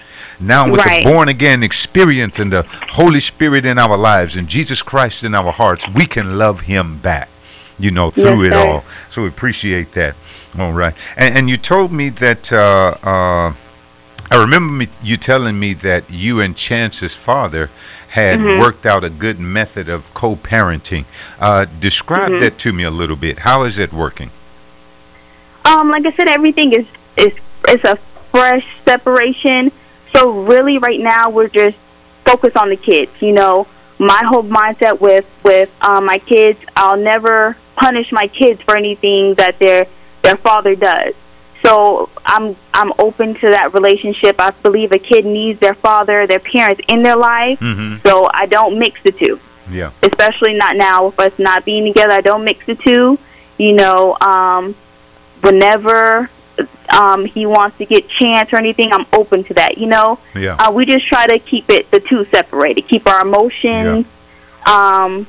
Now 0.41 0.69
with 0.69 0.79
right. 0.79 1.03
the 1.03 1.11
born 1.11 1.29
again 1.29 1.63
experience 1.63 2.33
and 2.37 2.51
the 2.51 2.63
Holy 2.95 3.19
Spirit 3.35 3.65
in 3.65 3.79
our 3.79 3.97
lives 3.97 4.31
and 4.35 4.49
Jesus 4.49 4.79
Christ 4.85 5.15
in 5.23 5.33
our 5.35 5.51
hearts, 5.51 5.81
we 5.95 6.05
can 6.05 6.37
love 6.37 6.65
him 6.65 7.01
back. 7.01 7.29
You 7.77 7.91
know, 7.91 8.11
through 8.11 8.43
yes, 8.43 8.53
it 8.53 8.53
all. 8.53 8.83
So 9.13 9.23
we 9.23 9.27
appreciate 9.27 9.93
that. 9.95 10.11
All 10.57 10.71
right. 10.71 10.93
And 11.17 11.37
and 11.37 11.49
you 11.49 11.57
told 11.57 11.91
me 11.91 12.09
that 12.21 12.39
uh 12.51 12.95
uh 13.03 13.55
I 14.31 14.37
remember 14.37 14.73
me, 14.73 14.87
you 15.03 15.17
telling 15.17 15.59
me 15.59 15.75
that 15.83 16.09
you 16.09 16.39
and 16.39 16.55
Chance's 16.57 17.11
father 17.25 17.69
had 18.15 18.37
mm-hmm. 18.37 18.61
worked 18.61 18.85
out 18.85 19.03
a 19.03 19.09
good 19.09 19.39
method 19.39 19.89
of 19.89 20.01
co-parenting. 20.15 21.05
Uh, 21.39 21.65
describe 21.81 22.31
mm-hmm. 22.31 22.41
that 22.41 22.57
to 22.63 22.71
me 22.71 22.83
a 22.83 22.89
little 22.89 23.17
bit. 23.17 23.37
How 23.43 23.65
is 23.65 23.73
it 23.77 23.93
working? 23.93 24.31
Um, 25.65 25.89
like 25.89 26.03
I 26.05 26.15
said, 26.17 26.29
everything 26.29 26.71
is 26.71 26.87
is 27.17 27.33
is 27.67 27.83
a 27.83 27.97
fresh 28.31 28.63
separation. 28.87 29.71
So 30.15 30.43
really, 30.43 30.77
right 30.77 30.99
now 30.99 31.29
we're 31.29 31.49
just 31.49 31.75
focused 32.25 32.57
on 32.57 32.69
the 32.69 32.77
kids. 32.77 33.11
You 33.21 33.33
know, 33.33 33.67
my 33.99 34.21
whole 34.25 34.43
mindset 34.43 34.99
with 34.99 35.25
with 35.43 35.69
um, 35.81 36.05
my 36.05 36.17
kids, 36.29 36.59
I'll 36.75 36.97
never 36.97 37.57
punish 37.75 38.07
my 38.11 38.27
kids 38.27 38.61
for 38.65 38.77
anything 38.77 39.35
that 39.37 39.55
their 39.59 39.87
their 40.23 40.37
father 40.37 40.75
does. 40.75 41.13
So 41.63 42.09
I'm 42.25 42.55
I'm 42.73 42.91
open 42.99 43.33
to 43.41 43.51
that 43.51 43.73
relationship. 43.73 44.35
I 44.39 44.51
believe 44.63 44.91
a 44.91 44.99
kid 44.99 45.25
needs 45.25 45.59
their 45.59 45.75
father, 45.75 46.27
their 46.27 46.39
parents 46.39 46.81
in 46.87 47.03
their 47.03 47.17
life. 47.17 47.59
Mm-hmm. 47.59 48.07
So 48.07 48.27
I 48.33 48.45
don't 48.45 48.79
mix 48.79 48.99
the 49.03 49.11
two. 49.11 49.39
Yeah. 49.71 49.91
Especially 50.03 50.53
not 50.53 50.75
now 50.75 51.07
with 51.07 51.19
us 51.19 51.31
not 51.39 51.65
being 51.65 51.85
together. 51.91 52.13
I 52.13 52.21
don't 52.21 52.43
mix 52.43 52.59
the 52.67 52.75
two. 52.85 53.17
You 53.57 53.73
know, 53.73 54.15
um, 54.21 54.75
whenever 55.41 56.29
um 56.91 57.25
he 57.25 57.45
wants 57.45 57.77
to 57.77 57.85
get 57.85 58.03
chance 58.21 58.49
or 58.51 58.59
anything, 58.59 58.89
I'm 58.91 59.05
open 59.13 59.43
to 59.45 59.53
that. 59.55 59.77
You 59.77 59.87
know. 59.87 60.19
Yeah. 60.35 60.55
Uh, 60.55 60.71
we 60.71 60.85
just 60.85 61.07
try 61.07 61.27
to 61.27 61.39
keep 61.39 61.65
it 61.69 61.91
the 61.91 61.99
two 62.09 62.25
separated. 62.33 62.85
Keep 62.89 63.07
our 63.07 63.21
emotions 63.21 64.05
yeah. 64.05 65.03
um 65.03 65.27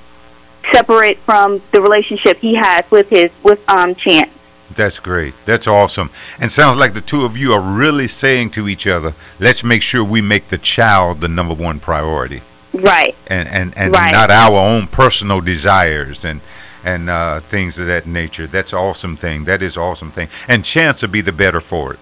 separate 0.73 1.19
from 1.25 1.63
the 1.73 1.81
relationship 1.81 2.39
he 2.41 2.55
has 2.61 2.83
with 2.91 3.07
his 3.11 3.27
with 3.45 3.59
um 3.69 3.95
Chance. 4.07 4.31
That's 4.77 4.97
great. 5.03 5.35
That's 5.47 5.67
awesome. 5.67 6.11
And 6.39 6.51
sounds 6.59 6.79
like 6.79 6.93
the 6.93 7.01
two 7.01 7.23
of 7.23 7.37
you 7.37 7.53
are 7.53 7.63
really 7.63 8.09
saying 8.23 8.51
to 8.57 8.69
each 8.69 8.87
other, 8.87 9.15
let's 9.41 9.61
make 9.65 9.81
sure 9.81 10.05
we 10.05 10.21
make 10.21 10.51
the 10.51 10.59
child 10.77 11.21
the 11.21 11.29
number 11.29 11.55
one 11.55 11.81
priority. 11.81 12.43
Right. 12.75 13.15
And 13.27 13.49
and, 13.49 13.75
and 13.77 13.95
right. 13.95 14.13
not 14.13 14.31
our 14.31 14.57
own 14.57 14.89
personal 14.93 15.41
desires 15.41 16.19
and 16.23 16.41
and 16.87 17.11
uh 17.11 17.41
things 17.51 17.75
of 17.77 17.87
that 17.91 18.07
nature. 18.07 18.47
That's 18.47 18.73
awesome 18.73 19.19
thing. 19.21 19.45
That 19.47 19.63
is 19.63 19.77
awesome 19.77 20.13
thing. 20.15 20.29
And 20.49 20.65
chance 20.65 21.03
will 21.03 21.11
be 21.11 21.23
the 21.23 21.33
better 21.33 21.61
for 21.61 21.95
it. 21.95 22.01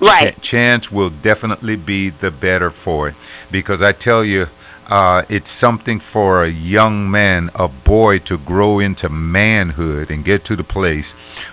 Right. 0.00 0.36
Ch- 0.36 0.50
chance 0.52 0.84
will 0.92 1.10
definitely 1.10 1.76
be 1.76 2.10
the 2.10 2.30
better 2.30 2.72
for 2.84 3.08
it 3.08 3.14
because 3.50 3.80
I 3.82 3.92
tell 3.92 4.24
you 4.24 4.44
uh, 4.88 5.22
it's 5.28 5.46
something 5.64 6.00
for 6.12 6.44
a 6.44 6.52
young 6.52 7.10
man, 7.10 7.50
a 7.54 7.66
boy, 7.66 8.18
to 8.28 8.38
grow 8.38 8.78
into 8.78 9.08
manhood 9.08 10.10
and 10.10 10.24
get 10.24 10.46
to 10.46 10.54
the 10.54 10.62
place 10.62 11.06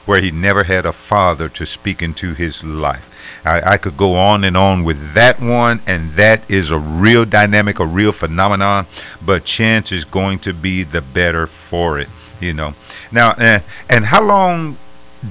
where 0.06 0.22
he 0.22 0.30
never 0.30 0.64
had 0.68 0.86
a 0.86 0.94
father 1.10 1.50
to 1.50 1.66
speak 1.66 1.98
into 2.02 2.36
his 2.36 2.54
life. 2.64 3.04
I, 3.46 3.74
I 3.74 3.78
could 3.78 3.98
go 3.98 4.16
on 4.16 4.44
and 4.44 4.56
on 4.56 4.84
with 4.84 4.98
that 5.16 5.42
one, 5.42 5.82
and 5.88 6.18
that 6.20 6.46
is 6.48 6.70
a 6.72 6.80
real 6.80 7.26
dynamic, 7.26 7.78
a 7.80 7.88
real 7.88 8.14
phenomenon. 8.18 8.88
But 9.26 9.44
chance 9.58 9.88
is 9.92 10.06
going 10.12 10.40
to 10.46 10.54
be 10.54 10.84
the 10.84 11.02
better 11.02 11.50
for 11.70 12.00
it, 12.00 12.08
you 12.44 12.54
know. 12.54 12.72
Now, 13.12 13.30
uh, 13.32 13.60
and 13.90 14.06
how 14.12 14.24
long 14.24 14.78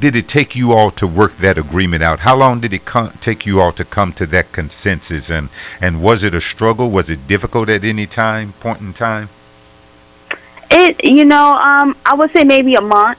did 0.00 0.16
it 0.16 0.24
take 0.34 0.54
you 0.54 0.72
all 0.72 0.90
to 0.98 1.06
work 1.06 1.32
that 1.42 1.58
agreement 1.58 2.02
out? 2.02 2.20
How 2.24 2.36
long 2.36 2.60
did 2.60 2.72
it 2.72 2.82
come, 2.86 3.18
take 3.24 3.44
you 3.44 3.60
all 3.60 3.72
to 3.74 3.84
come 3.84 4.14
to 4.18 4.26
that 4.32 4.52
consensus? 4.52 5.28
And 5.28 5.50
and 5.80 6.02
was 6.02 6.22
it 6.22 6.34
a 6.34 6.40
struggle? 6.54 6.90
Was 6.90 7.06
it 7.08 7.28
difficult 7.28 7.68
at 7.68 7.84
any 7.84 8.06
time, 8.06 8.54
point 8.62 8.80
in 8.80 8.94
time? 8.94 9.28
It, 10.70 10.96
you 11.04 11.26
know, 11.26 11.52
um, 11.52 11.94
I 12.06 12.14
would 12.14 12.30
say 12.34 12.44
maybe 12.44 12.74
a 12.74 12.82
month. 12.82 13.18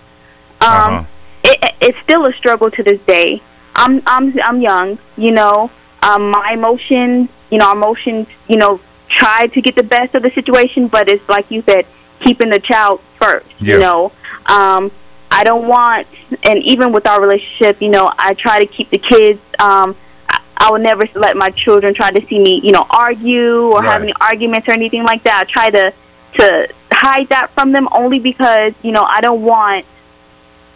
Um, 0.60 0.69
uh-huh. 0.69 1.03
it, 1.43 1.58
it's 1.82 1.97
still 2.03 2.25
a 2.25 2.34
struggle 2.39 2.71
to 2.71 2.84
this 2.84 2.99
day. 3.08 3.41
I'm 3.75 4.01
I'm 4.08 4.34
I'm 4.43 4.62
young, 4.62 4.97
you 5.17 5.32
know. 5.32 5.69
Um, 6.01 6.32
my 6.32 6.51
emotions, 6.53 7.29
you 7.49 7.60
know, 7.60 7.67
our 7.67 7.75
emotions, 7.75 8.27
you 8.49 8.58
know, 8.58 8.79
try 9.15 9.47
to 9.47 9.62
get 9.62 9.75
the 9.75 9.84
best 9.84 10.15
of 10.15 10.23
the 10.23 10.32
situation, 10.36 10.89
but 10.91 11.10
it's 11.10 11.23
like 11.29 11.45
you 11.49 11.63
said, 11.69 11.86
keeping 12.25 12.49
the 12.49 12.60
child 12.60 12.99
first. 13.23 13.47
Yeah. 13.59 13.75
You 13.75 13.79
know, 13.79 14.12
um, 14.47 14.91
I 15.31 15.43
don't 15.43 15.67
want, 15.67 16.07
and 16.43 16.59
even 16.65 16.91
with 16.93 17.07
our 17.07 17.19
relationship, 17.21 17.81
you 17.81 17.89
know, 17.89 18.05
I 18.17 18.33
try 18.39 18.59
to 18.59 18.67
keep 18.67 18.91
the 18.91 18.99
kids. 18.99 19.39
Um, 19.59 19.95
I, 20.29 20.39
I 20.57 20.71
will 20.71 20.79
never 20.79 21.03
let 21.15 21.36
my 21.36 21.49
children 21.65 21.93
try 21.95 22.12
to 22.12 22.21
see 22.29 22.39
me, 22.39 22.62
you 22.63 22.71
know, 22.71 22.86
argue 22.89 23.71
or 23.73 23.79
Right. 23.81 23.89
have 23.93 24.01
any 24.03 24.13
arguments 24.21 24.67
or 24.67 24.73
anything 24.73 25.03
like 25.03 25.23
that. 25.23 25.45
I 25.47 25.51
try 25.51 25.69
to 25.69 25.93
to 26.39 26.67
hide 26.91 27.29
that 27.29 27.51
from 27.53 27.71
them 27.73 27.88
only 27.95 28.19
because 28.19 28.73
you 28.81 28.91
know 28.91 29.05
I 29.07 29.21
don't 29.21 29.41
want. 29.41 29.86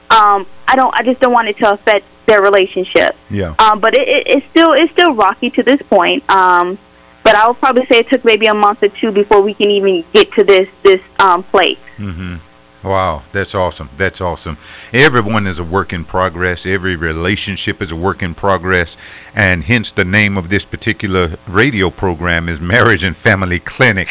Um, 0.10 0.46
I 0.68 0.76
don't. 0.76 0.94
I 0.94 1.04
just 1.04 1.20
don't 1.20 1.34
want 1.34 1.48
it 1.50 1.58
to 1.64 1.74
affect 1.74 2.06
their 2.28 2.42
relationship. 2.42 3.16
Yeah. 3.30 3.56
Um, 3.60 3.80
but 3.80 3.94
it, 3.96 4.08
it, 4.08 4.24
it's 4.28 4.46
still 4.52 4.72
it's 4.74 4.92
still 4.94 5.14
rocky 5.16 5.50
to 5.52 5.64
this 5.64 5.82
point. 5.90 6.24
Um, 6.30 6.78
but 7.24 7.36
I 7.36 7.48
would 7.48 7.60
probably 7.60 7.84
say 7.92 8.00
it 8.00 8.08
took 8.12 8.24
maybe 8.24 8.48
a 8.48 8.54
month 8.54 8.80
or 8.82 8.90
two 9.02 9.12
before 9.12 9.42
we 9.42 9.54
can 9.54 9.70
even 9.70 10.04
get 10.14 10.28
to 10.38 10.44
this 10.44 10.68
this 10.84 11.02
um, 11.20 11.44
place. 11.44 11.80
Mhm. 12.00 12.42
Wow, 12.84 13.24
that's 13.34 13.54
awesome. 13.54 13.90
That's 14.00 14.22
awesome. 14.22 14.58
Everyone 14.94 15.48
is 15.48 15.58
a 15.60 15.64
work 15.64 15.92
in 15.92 16.06
progress. 16.06 16.60
Every 16.66 16.96
relationship 16.96 17.82
is 17.82 17.92
a 17.92 17.96
work 17.96 18.22
in 18.22 18.36
progress, 18.36 18.88
and 19.36 19.64
hence 19.64 19.88
the 19.98 20.06
name 20.06 20.38
of 20.38 20.50
this 20.50 20.64
particular 20.70 21.38
radio 21.50 21.90
program 21.90 22.48
is 22.48 22.60
Marriage 22.62 23.02
and 23.04 23.16
Family 23.26 23.60
Clinic. 23.60 24.08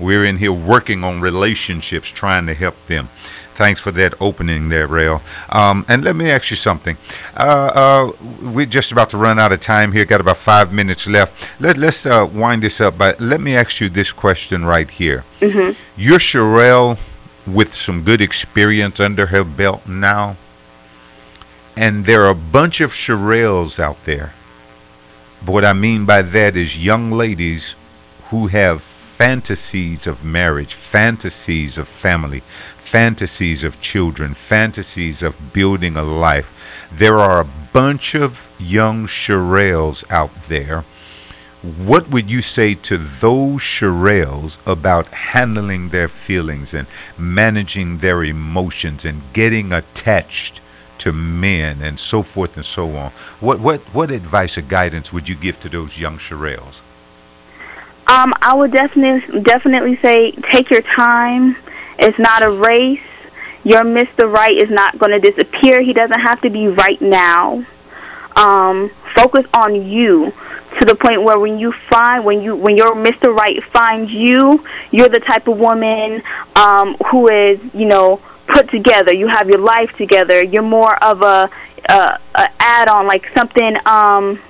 We're 0.00 0.26
in 0.26 0.38
here 0.38 0.52
working 0.52 1.04
on 1.04 1.20
relationships, 1.20 2.06
trying 2.18 2.46
to 2.46 2.54
help 2.54 2.74
them. 2.88 3.08
Thanks 3.58 3.80
for 3.82 3.92
that 3.92 4.14
opening 4.20 4.68
there, 4.68 4.88
Rail. 4.88 5.20
Um, 5.50 5.84
and 5.88 6.02
let 6.04 6.14
me 6.14 6.30
ask 6.30 6.42
you 6.50 6.56
something. 6.66 6.96
Uh, 7.36 7.46
uh, 7.46 8.06
we're 8.54 8.66
just 8.66 8.90
about 8.92 9.10
to 9.10 9.18
run 9.18 9.40
out 9.40 9.52
of 9.52 9.60
time 9.66 9.92
here. 9.92 10.04
Got 10.04 10.20
about 10.20 10.38
five 10.44 10.72
minutes 10.72 11.02
left. 11.06 11.30
Let, 11.60 11.76
let's 11.78 12.00
uh, 12.04 12.26
wind 12.32 12.62
this 12.62 12.80
up. 12.84 12.98
But 12.98 13.20
let 13.20 13.40
me 13.40 13.54
ask 13.54 13.68
you 13.80 13.88
this 13.88 14.08
question 14.18 14.62
right 14.64 14.88
here. 14.98 15.24
hmm 15.40 15.72
You're 15.96 16.20
Sherelle 16.34 16.96
with 17.46 17.68
some 17.86 18.04
good 18.04 18.22
experience 18.22 18.94
under 18.98 19.26
her 19.28 19.44
belt 19.44 19.82
now, 19.88 20.38
and 21.76 22.06
there 22.06 22.22
are 22.22 22.30
a 22.30 22.52
bunch 22.52 22.76
of 22.80 22.90
Sherelles 23.06 23.78
out 23.84 23.96
there. 24.06 24.34
But 25.44 25.52
what 25.52 25.64
I 25.64 25.72
mean 25.72 26.06
by 26.06 26.20
that 26.34 26.56
is 26.56 26.68
young 26.78 27.10
ladies 27.10 27.62
who 28.30 28.48
have 28.48 28.78
fantasies 29.18 29.98
of 30.06 30.24
marriage, 30.24 30.70
fantasies 30.92 31.72
of 31.78 31.86
family, 32.02 32.42
fantasies 32.92 33.64
of 33.64 33.72
children, 33.92 34.36
fantasies 34.48 35.16
of 35.22 35.32
building 35.54 35.96
a 35.96 36.02
life. 36.02 36.44
There 37.00 37.16
are 37.16 37.40
a 37.40 37.68
bunch 37.72 38.14
of 38.14 38.32
young 38.58 39.08
Sherelles 39.26 39.96
out 40.10 40.30
there. 40.48 40.84
What 41.62 42.10
would 42.10 42.28
you 42.28 42.40
say 42.40 42.74
to 42.88 42.98
those 43.22 43.60
Sherelles 43.80 44.50
about 44.66 45.06
handling 45.34 45.90
their 45.92 46.10
feelings 46.26 46.68
and 46.72 46.86
managing 47.18 48.00
their 48.02 48.24
emotions 48.24 49.00
and 49.04 49.22
getting 49.32 49.70
attached 49.72 50.60
to 51.04 51.12
men 51.12 51.80
and 51.80 51.98
so 52.10 52.24
forth 52.34 52.50
and 52.56 52.64
so 52.74 52.96
on? 52.96 53.12
What 53.40 53.60
what 53.60 53.80
what 53.92 54.10
advice 54.10 54.50
or 54.56 54.62
guidance 54.62 55.06
would 55.12 55.28
you 55.28 55.36
give 55.36 55.60
to 55.62 55.68
those 55.68 55.90
young 55.96 56.18
Sherelles? 56.28 56.74
Um, 58.08 58.32
I 58.42 58.54
would 58.54 58.72
definitely 58.72 59.40
definitely 59.44 59.98
say 60.04 60.32
take 60.52 60.68
your 60.70 60.82
time. 60.96 61.56
It's 61.98 62.18
not 62.18 62.42
a 62.42 62.50
race. 62.50 63.00
Your 63.64 63.82
Mr. 63.82 64.30
Right 64.30 64.56
is 64.56 64.70
not 64.70 64.98
going 64.98 65.12
to 65.12 65.20
disappear. 65.20 65.82
He 65.82 65.92
doesn't 65.92 66.20
have 66.20 66.40
to 66.42 66.50
be 66.50 66.66
right 66.66 67.00
now. 67.00 67.64
Um, 68.34 68.90
focus 69.14 69.44
on 69.54 69.86
you 69.86 70.32
to 70.80 70.86
the 70.86 70.96
point 70.96 71.22
where 71.22 71.38
when 71.38 71.58
you 71.58 71.72
find 71.90 72.24
when 72.24 72.40
you 72.40 72.56
when 72.56 72.76
your 72.76 72.94
Mr. 72.94 73.34
Right 73.34 73.60
finds 73.72 74.10
you, 74.10 74.64
you're 74.90 75.08
the 75.08 75.20
type 75.28 75.46
of 75.46 75.58
woman 75.58 76.22
um, 76.56 76.96
who 77.10 77.28
is 77.28 77.58
you 77.74 77.86
know 77.86 78.20
put 78.52 78.70
together. 78.70 79.14
You 79.14 79.28
have 79.32 79.48
your 79.48 79.60
life 79.60 79.90
together. 79.98 80.44
You're 80.44 80.62
more 80.62 80.92
of 81.04 81.22
a, 81.22 81.48
a, 81.88 82.18
a 82.34 82.48
add 82.58 82.88
on, 82.88 83.06
like 83.06 83.22
something. 83.36 83.74
Um, 83.86 84.40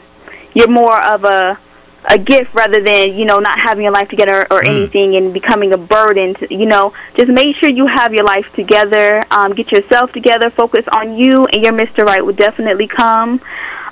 you're 0.55 0.71
more 0.71 1.03
of 1.13 1.25
a 1.25 1.59
a 2.09 2.19
gift 2.19 2.51
rather 2.55 2.83
than 2.85 3.15
you 3.15 3.25
know 3.25 3.39
not 3.39 3.55
having 3.65 3.85
your 3.85 3.93
life 3.93 4.09
together 4.09 4.47
or 4.51 4.61
Mm. 4.63 4.71
anything 4.71 5.17
and 5.17 5.33
becoming 5.33 5.73
a 5.73 5.79
burden 5.79 6.35
to, 6.41 6.53
you 6.53 6.67
know 6.67 6.93
just 7.17 7.29
make 7.31 7.55
sure 7.61 7.71
you 7.71 7.87
have 7.87 8.13
your 8.13 8.25
life 8.25 8.45
together 8.57 9.25
um 9.31 9.55
get 9.55 9.71
yourself 9.71 10.11
together 10.13 10.51
focus 10.57 10.83
on 10.93 11.17
you 11.17 11.47
and 11.53 11.63
your 11.63 11.73
mr 11.73 12.05
right 12.05 12.25
will 12.27 12.35
definitely 12.35 12.89
come 12.89 13.41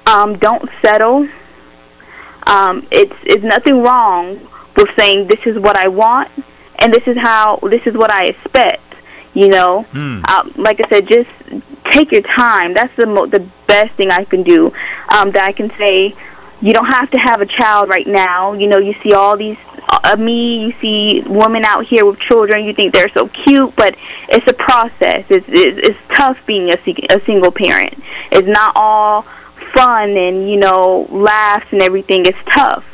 um 0.07 0.38
don't 0.38 0.68
settle 0.85 1.29
um, 2.46 2.87
it's 2.90 3.14
it's 3.25 3.44
nothing 3.44 3.83
wrong 3.83 4.40
with 4.77 4.88
saying 4.99 5.29
this 5.29 5.40
is 5.46 5.61
what 5.61 5.77
I 5.77 5.88
want 5.88 6.31
and 6.79 6.92
this 6.92 7.03
is 7.07 7.16
how 7.23 7.59
this 7.62 7.83
is 7.87 7.94
what 7.94 8.11
I 8.11 8.25
expect. 8.25 8.83
You 9.35 9.49
know, 9.49 9.85
mm. 9.94 10.29
um, 10.29 10.53
like 10.59 10.81
I 10.85 10.88
said, 10.92 11.07
just 11.07 11.31
take 11.92 12.11
your 12.11 12.23
time. 12.37 12.75
That's 12.75 12.92
the 12.99 13.07
mo- 13.07 13.29
the 13.31 13.46
best 13.68 13.94
thing 13.96 14.11
I 14.11 14.25
can 14.25 14.42
do. 14.42 14.73
Um, 15.11 15.31
that 15.33 15.46
I 15.49 15.53
can 15.53 15.70
say, 15.79 16.14
you 16.62 16.73
don't 16.73 16.87
have 16.87 17.11
to 17.11 17.18
have 17.18 17.40
a 17.40 17.46
child 17.46 17.88
right 17.88 18.07
now. 18.07 18.53
You 18.53 18.68
know, 18.68 18.79
you 18.79 18.92
see 19.03 19.14
all 19.14 19.37
these 19.37 19.57
uh, 19.88 20.16
me. 20.16 20.68
You 20.68 20.73
see 20.81 21.20
women 21.27 21.64
out 21.64 21.85
here 21.88 22.05
with 22.05 22.18
children. 22.29 22.64
You 22.64 22.75
think 22.75 22.92
they're 22.92 23.11
so 23.14 23.29
cute, 23.44 23.75
but 23.77 23.94
it's 24.29 24.46
a 24.46 24.55
process. 24.55 25.25
It's 25.31 25.46
it's, 25.49 25.88
it's 25.88 25.99
tough 26.16 26.37
being 26.46 26.70
a, 26.70 27.14
a 27.14 27.18
single 27.27 27.53
parent. 27.53 27.94
It's 28.33 28.49
not 28.49 28.73
all 28.75 29.25
fun 29.75 30.11
and 30.11 30.51
you 30.51 30.57
know 30.57 31.09
laughs 31.11 31.66
and 31.73 31.83
everything. 31.83 32.27
It's 32.27 32.38
tough. 32.55 32.85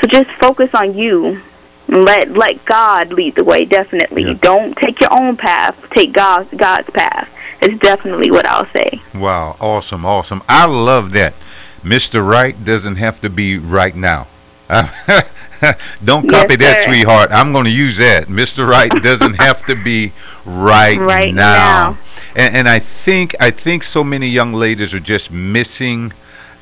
So 0.00 0.08
just 0.08 0.28
focus 0.40 0.68
on 0.74 0.96
you. 0.96 1.40
Let 1.88 2.36
let 2.36 2.64
God 2.66 3.12
lead 3.12 3.34
the 3.36 3.44
way. 3.44 3.64
Definitely, 3.64 4.24
yeah. 4.26 4.38
don't 4.42 4.76
take 4.82 5.00
your 5.00 5.12
own 5.12 5.36
path. 5.36 5.74
Take 5.96 6.12
God's 6.12 6.50
God's 6.58 6.88
path. 6.92 7.28
It's 7.62 7.80
definitely 7.80 8.30
what 8.30 8.46
I'll 8.46 8.66
say. 8.74 9.00
Wow, 9.14 9.56
awesome, 9.60 10.04
awesome. 10.04 10.42
I 10.48 10.66
love 10.66 11.12
that. 11.14 11.32
Mr. 11.86 12.26
Right 12.26 12.54
doesn't 12.64 12.96
have 12.96 13.20
to 13.22 13.30
be 13.30 13.58
right 13.58 13.96
now. 13.96 14.26
Don't 16.04 16.28
copy 16.28 16.56
yes, 16.58 16.60
that, 16.60 16.84
sir. 16.84 16.92
sweetheart. 16.92 17.30
I'm 17.32 17.52
going 17.52 17.66
to 17.66 17.72
use 17.72 17.96
that. 18.00 18.26
Mr. 18.26 18.68
Right 18.68 18.90
doesn't 18.90 19.34
have 19.38 19.58
to 19.68 19.76
be 19.82 20.12
right, 20.44 20.98
right 20.98 21.32
now. 21.32 21.94
now. 21.94 21.98
And, 22.34 22.58
and 22.58 22.68
I 22.68 22.80
think 23.06 23.30
I 23.40 23.50
think 23.50 23.84
so 23.94 24.02
many 24.02 24.28
young 24.28 24.52
ladies 24.52 24.92
are 24.92 25.00
just 25.00 25.30
missing 25.30 26.10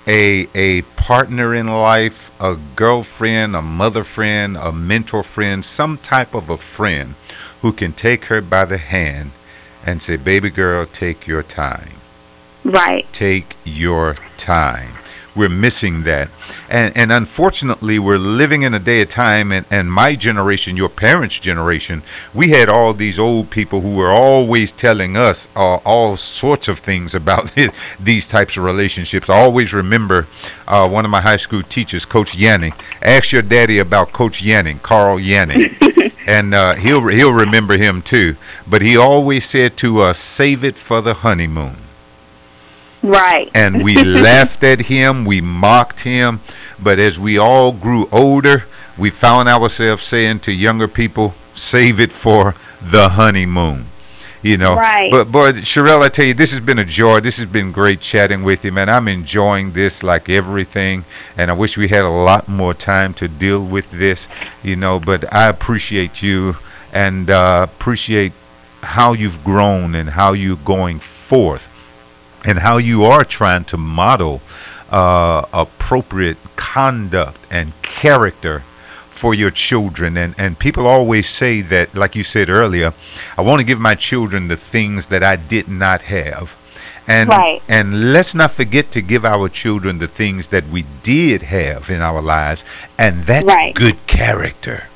a 0.06 0.46
a 0.54 0.82
partner 1.08 1.54
in 1.54 1.66
life, 1.68 2.18
a 2.38 2.54
girlfriend, 2.76 3.56
a 3.56 3.62
mother 3.62 4.06
friend, 4.14 4.56
a 4.56 4.72
mentor 4.72 5.24
friend, 5.34 5.64
some 5.76 5.98
type 6.10 6.34
of 6.34 6.50
a 6.50 6.58
friend 6.76 7.14
who 7.62 7.72
can 7.72 7.94
take 8.04 8.24
her 8.24 8.42
by 8.42 8.66
the 8.66 8.78
hand 8.78 9.32
and 9.86 10.02
say, 10.06 10.16
"Baby 10.16 10.50
girl, 10.50 10.86
take 11.00 11.26
your 11.26 11.42
time." 11.42 12.00
Right. 12.64 13.04
Take 13.18 13.54
your 13.64 14.16
time. 14.46 15.03
We're 15.36 15.48
missing 15.48 16.04
that. 16.04 16.26
And 16.70 16.92
and 16.96 17.10
unfortunately 17.12 17.98
we're 17.98 18.18
living 18.18 18.62
in 18.62 18.72
a 18.72 18.78
day 18.78 19.02
of 19.02 19.10
time 19.14 19.52
and, 19.52 19.66
and 19.70 19.90
my 19.90 20.14
generation, 20.20 20.76
your 20.76 20.88
parents' 20.88 21.36
generation, 21.42 22.02
we 22.34 22.52
had 22.52 22.68
all 22.68 22.94
these 22.96 23.18
old 23.18 23.50
people 23.50 23.80
who 23.82 23.94
were 23.94 24.12
always 24.12 24.68
telling 24.82 25.16
us 25.16 25.36
uh, 25.56 25.82
all 25.84 26.18
sorts 26.40 26.68
of 26.68 26.78
things 26.84 27.12
about 27.14 27.50
these 28.04 28.22
types 28.32 28.56
of 28.56 28.64
relationships. 28.64 29.26
I 29.28 29.38
always 29.40 29.72
remember 29.72 30.28
uh, 30.66 30.86
one 30.86 31.04
of 31.04 31.10
my 31.10 31.20
high 31.22 31.42
school 31.42 31.62
teachers, 31.74 32.06
Coach 32.10 32.28
Yanning. 32.36 32.72
Ask 33.04 33.24
your 33.32 33.42
daddy 33.42 33.78
about 33.78 34.12
Coach 34.12 34.36
Yanning, 34.42 34.80
Carl 34.82 35.18
Yanning. 35.18 35.60
and 36.26 36.54
uh, 36.54 36.72
he'll 36.82 37.02
he'll 37.16 37.32
remember 37.32 37.74
him 37.74 38.02
too. 38.10 38.32
But 38.70 38.82
he 38.82 38.96
always 38.96 39.42
said 39.52 39.72
to 39.82 40.00
us, 40.00 40.16
"Save 40.40 40.64
it 40.64 40.74
for 40.88 41.02
the 41.02 41.14
honeymoon." 41.22 41.83
Right. 43.04 43.48
And 43.54 43.84
we 43.84 43.94
laughed 44.04 44.64
at 44.64 44.80
him, 44.88 45.26
we 45.26 45.40
mocked 45.42 46.00
him, 46.04 46.40
but 46.82 46.98
as 46.98 47.12
we 47.20 47.38
all 47.38 47.78
grew 47.78 48.06
older, 48.10 48.64
we 48.98 49.12
found 49.22 49.48
ourselves 49.48 50.02
saying 50.10 50.40
to 50.46 50.52
younger 50.52 50.88
people, 50.88 51.34
"Save 51.74 52.00
it 52.00 52.10
for 52.22 52.54
the 52.92 53.10
honeymoon." 53.10 53.90
You 54.42 54.58
know, 54.58 54.74
right. 54.74 55.10
but 55.10 55.32
but 55.32 55.54
Sherelle, 55.72 56.02
I 56.02 56.08
tell 56.08 56.26
you, 56.26 56.34
this 56.38 56.50
has 56.52 56.64
been 56.64 56.78
a 56.78 56.84
joy. 56.84 57.20
This 57.20 57.34
has 57.38 57.48
been 57.50 57.72
great 57.72 57.98
chatting 58.14 58.42
with 58.42 58.58
you, 58.62 58.72
man. 58.72 58.88
I'm 58.90 59.08
enjoying 59.08 59.72
this 59.72 59.92
like 60.02 60.28
everything, 60.28 61.04
and 61.36 61.50
I 61.50 61.54
wish 61.54 61.70
we 61.76 61.88
had 61.90 62.02
a 62.02 62.10
lot 62.10 62.48
more 62.48 62.74
time 62.74 63.14
to 63.20 63.28
deal 63.28 63.64
with 63.64 63.86
this. 63.92 64.18
You 64.62 64.76
know, 64.76 65.00
but 65.04 65.24
I 65.34 65.48
appreciate 65.48 66.22
you 66.22 66.52
and 66.92 67.30
uh, 67.30 67.66
appreciate 67.80 68.32
how 68.82 69.12
you've 69.14 69.42
grown 69.44 69.94
and 69.94 70.10
how 70.10 70.32
you're 70.32 70.62
going 70.62 71.00
forth 71.28 71.62
and 72.44 72.58
how 72.62 72.78
you 72.78 73.02
are 73.04 73.24
trying 73.24 73.64
to 73.70 73.76
model 73.76 74.40
uh, 74.92 75.42
appropriate 75.52 76.36
conduct 76.76 77.38
and 77.50 77.72
character 78.02 78.64
for 79.20 79.34
your 79.34 79.50
children 79.70 80.16
and 80.16 80.34
and 80.36 80.58
people 80.58 80.86
always 80.86 81.24
say 81.40 81.62
that 81.62 81.86
like 81.94 82.14
you 82.14 82.24
said 82.32 82.48
earlier 82.50 82.90
I 83.38 83.40
want 83.40 83.60
to 83.60 83.64
give 83.64 83.78
my 83.78 83.94
children 84.10 84.48
the 84.48 84.56
things 84.70 85.04
that 85.10 85.24
I 85.24 85.36
did 85.36 85.68
not 85.68 86.02
have 86.02 86.48
and 87.08 87.28
right. 87.28 87.60
and 87.68 88.12
let's 88.12 88.34
not 88.34 88.50
forget 88.56 88.92
to 88.92 89.00
give 89.00 89.24
our 89.24 89.48
children 89.48 89.98
the 89.98 90.08
things 90.16 90.44
that 90.52 90.64
we 90.70 90.82
did 91.04 91.42
have 91.48 91.88
in 91.88 92.00
our 92.00 92.22
lives 92.22 92.60
and 92.98 93.24
that's 93.28 93.46
right. 93.46 93.74
good 93.74 93.96
character 94.12 94.88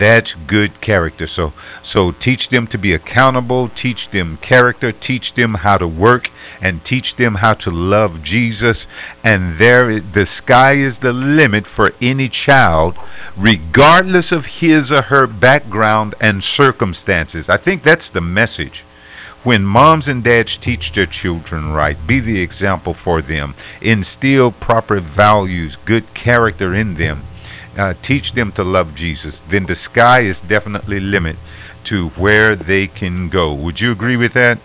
that's 0.00 0.28
good 0.46 0.82
character 0.86 1.28
so 1.34 1.50
so 1.94 2.12
teach 2.12 2.50
them 2.52 2.68
to 2.72 2.78
be 2.78 2.92
accountable, 2.94 3.70
teach 3.82 4.10
them 4.12 4.38
character, 4.46 4.92
teach 4.92 5.32
them 5.36 5.54
how 5.62 5.78
to 5.78 5.88
work, 5.88 6.24
and 6.60 6.80
teach 6.88 7.16
them 7.18 7.36
how 7.40 7.52
to 7.52 7.70
love 7.70 8.22
Jesus. 8.24 8.76
And 9.24 9.60
there, 9.60 10.00
the 10.00 10.26
sky 10.42 10.70
is 10.70 10.94
the 11.00 11.12
limit 11.12 11.64
for 11.74 11.90
any 12.02 12.30
child, 12.46 12.94
regardless 13.38 14.26
of 14.32 14.42
his 14.60 14.90
or 14.94 15.04
her 15.08 15.26
background 15.26 16.14
and 16.20 16.42
circumstances. 16.60 17.46
I 17.48 17.58
think 17.62 17.82
that's 17.84 18.10
the 18.12 18.20
message. 18.20 18.84
When 19.44 19.64
moms 19.64 20.04
and 20.06 20.22
dads 20.24 20.50
teach 20.64 20.92
their 20.94 21.06
children 21.06 21.70
right, 21.70 21.96
be 22.06 22.20
the 22.20 22.42
example 22.42 22.96
for 23.04 23.22
them, 23.22 23.54
instill 23.80 24.50
proper 24.50 25.00
values, 25.00 25.76
good 25.86 26.04
character 26.12 26.74
in 26.74 26.98
them, 26.98 27.24
uh, 27.78 27.94
teach 28.06 28.34
them 28.34 28.52
to 28.56 28.64
love 28.64 28.96
Jesus, 28.96 29.38
then 29.50 29.64
the 29.68 29.76
sky 29.94 30.18
is 30.18 30.36
definitely 30.50 30.98
limit 30.98 31.36
to 31.90 32.08
where 32.18 32.56
they 32.56 32.86
can 32.88 33.30
go. 33.32 33.54
Would 33.54 33.76
you 33.80 33.92
agree 33.92 34.16
with 34.16 34.34
that? 34.34 34.56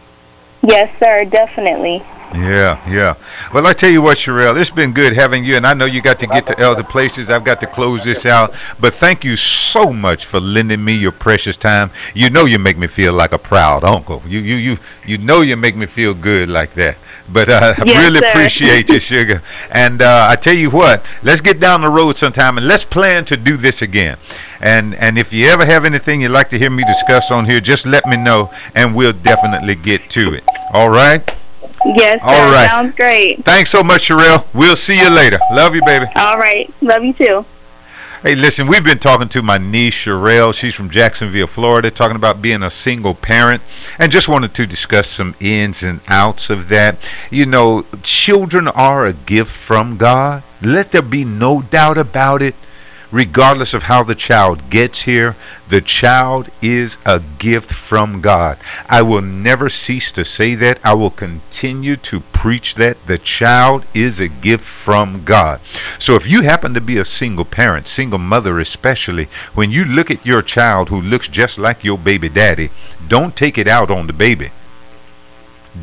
Yes, 0.64 0.88
sir, 1.04 1.28
definitely. 1.28 2.00
Yeah, 2.34 2.72
yeah. 2.90 3.14
Well, 3.54 3.68
I 3.68 3.74
tell 3.74 3.92
you 3.92 4.02
what, 4.02 4.18
Sherelle, 4.18 4.58
it's 4.58 4.72
been 4.72 4.94
good 4.94 5.14
having 5.18 5.46
you, 5.46 5.56
and 5.56 5.68
I 5.68 5.74
know 5.74 5.86
you 5.86 6.02
got 6.02 6.20
to 6.20 6.28
get 6.28 6.48
to 6.48 6.66
other 6.66 6.84
places. 6.90 7.30
I've 7.30 7.46
got 7.46 7.60
to 7.62 7.68
close 7.76 8.00
this 8.06 8.32
out, 8.32 8.50
but 8.82 8.94
thank 9.02 9.24
you 9.24 9.36
so 9.76 9.92
much 9.92 10.22
for 10.32 10.40
lending 10.40 10.84
me 10.84 10.96
your 10.96 11.12
precious 11.12 11.54
time. 11.64 11.92
You 12.16 12.30
know, 12.30 12.46
you 12.46 12.58
make 12.58 12.78
me 12.78 12.88
feel 12.96 13.16
like 13.16 13.32
a 13.34 13.38
proud 13.38 13.84
uncle. 13.84 14.24
You, 14.26 14.40
you, 14.40 14.56
you, 14.56 14.74
you 15.06 15.18
know, 15.20 15.44
you 15.44 15.58
make 15.58 15.76
me 15.76 15.86
feel 15.96 16.14
good 16.16 16.50
like 16.50 16.74
that. 16.76 16.98
But 17.32 17.52
uh, 17.52 17.74
yes, 17.86 17.98
I 17.98 18.02
really 18.02 18.22
sir. 18.22 18.30
appreciate 18.32 18.86
you, 18.90 19.00
sugar. 19.14 19.42
And 19.72 20.02
uh, 20.02 20.28
I 20.30 20.36
tell 20.36 20.58
you 20.58 20.70
what, 20.72 21.02
let's 21.24 21.42
get 21.42 21.60
down 21.62 21.82
the 21.82 21.92
road 21.92 22.16
sometime 22.22 22.58
and 22.58 22.68
let's 22.68 22.84
plan 22.92 23.26
to 23.32 23.38
do 23.38 23.58
this 23.62 23.78
again. 23.82 24.18
And 24.64 24.96
and 24.96 25.20
if 25.20 25.28
you 25.32 25.50
ever 25.50 25.66
have 25.68 25.84
anything 25.84 26.22
you'd 26.22 26.32
like 26.32 26.50
to 26.52 26.58
hear 26.58 26.72
me 26.72 26.84
discuss 26.88 27.24
on 27.32 27.46
here, 27.50 27.60
just 27.60 27.86
let 27.86 28.06
me 28.08 28.16
know, 28.16 28.48
and 28.76 28.96
we'll 28.96 29.12
definitely 29.12 29.76
get 29.76 30.00
to 30.16 30.34
it. 30.34 30.44
All 30.74 30.90
right. 30.90 31.22
Yes, 31.98 32.18
sir. 32.26 32.32
All 32.32 32.52
right. 32.52 32.70
Sounds 32.70 32.96
great. 32.96 33.44
Thanks 33.46 33.70
so 33.74 33.84
much, 33.84 34.04
Sherelle. 34.10 34.48
We'll 34.56 34.80
see 34.88 34.98
you 34.98 35.10
later. 35.10 35.38
Love 35.52 35.76
you, 35.76 35.82
baby. 35.86 36.06
All 36.16 36.38
right. 36.38 36.72
Love 36.82 37.04
you 37.04 37.14
too. 37.14 37.44
Hey, 38.24 38.36
listen, 38.38 38.70
we've 38.70 38.86
been 38.86 39.00
talking 39.00 39.28
to 39.36 39.44
my 39.44 39.58
niece, 39.58 39.94
Sherelle. 40.08 40.54
She's 40.62 40.74
from 40.76 40.90
Jacksonville, 40.96 41.50
Florida, 41.54 41.92
talking 41.92 42.16
about 42.16 42.42
being 42.42 42.64
a 42.64 42.72
single 42.86 43.16
parent 43.22 43.62
and 44.00 44.14
just 44.14 44.30
wanted 44.30 44.56
to 44.56 44.66
discuss 44.66 45.04
some 45.18 45.36
ins 45.42 45.76
and 45.82 46.00
outs 46.08 46.44
of 46.50 46.70
that. 46.72 46.98
You 47.32 47.46
know, 47.46 47.84
children 48.26 48.70
are 48.70 49.06
a 49.06 49.12
gift 49.12 49.52
from 49.68 49.98
God. 49.98 50.42
Let 50.62 50.94
there 50.94 51.02
be 51.02 51.26
no 51.26 51.64
doubt 51.70 51.98
about 51.98 52.42
it. 52.42 52.54
Regardless 53.14 53.76
of 53.76 53.84
how 53.88 54.04
the 54.04 54.16
child 54.16 54.72
gets 54.72 55.06
here, 55.06 55.36
the 55.70 55.82
child 56.02 56.48
is 56.64 56.98
a 57.06 57.20
gift 57.20 57.72
from 57.88 58.24
God. 58.24 58.58
I 58.90 59.04
will 59.04 59.22
never 59.22 59.70
cease 59.70 60.10
to 60.16 60.24
say 60.24 60.56
that. 60.56 60.80
I 60.84 60.96
will 60.96 61.12
continue 61.12 61.96
to 62.10 62.20
preach 62.34 62.74
that. 62.80 62.98
The 63.08 63.20
child 63.40 63.86
is 63.94 64.14
a 64.18 64.34
gift 64.44 64.64
from 64.84 65.26
God. 65.30 65.60
So 66.08 66.16
if 66.16 66.24
you 66.26 66.42
happen 66.48 66.74
to 66.74 66.82
be 66.82 66.98
a 66.98 67.06
single 67.20 67.46
parent, 67.46 67.86
single 67.96 68.18
mother 68.18 68.60
especially, 68.60 69.30
when 69.54 69.70
you 69.70 69.86
look 69.86 70.10
at 70.10 70.26
your 70.26 70.42
child 70.42 70.90
who 70.90 71.00
looks 71.00 71.28
just 71.32 71.60
like 71.60 71.84
your 71.84 72.00
baby 72.00 72.30
daddy, 72.30 72.72
don't 73.10 73.38
take 73.38 73.60
it 73.60 73.70
out 73.70 73.92
on 73.92 74.08
the 74.08 74.14
baby. 74.14 74.50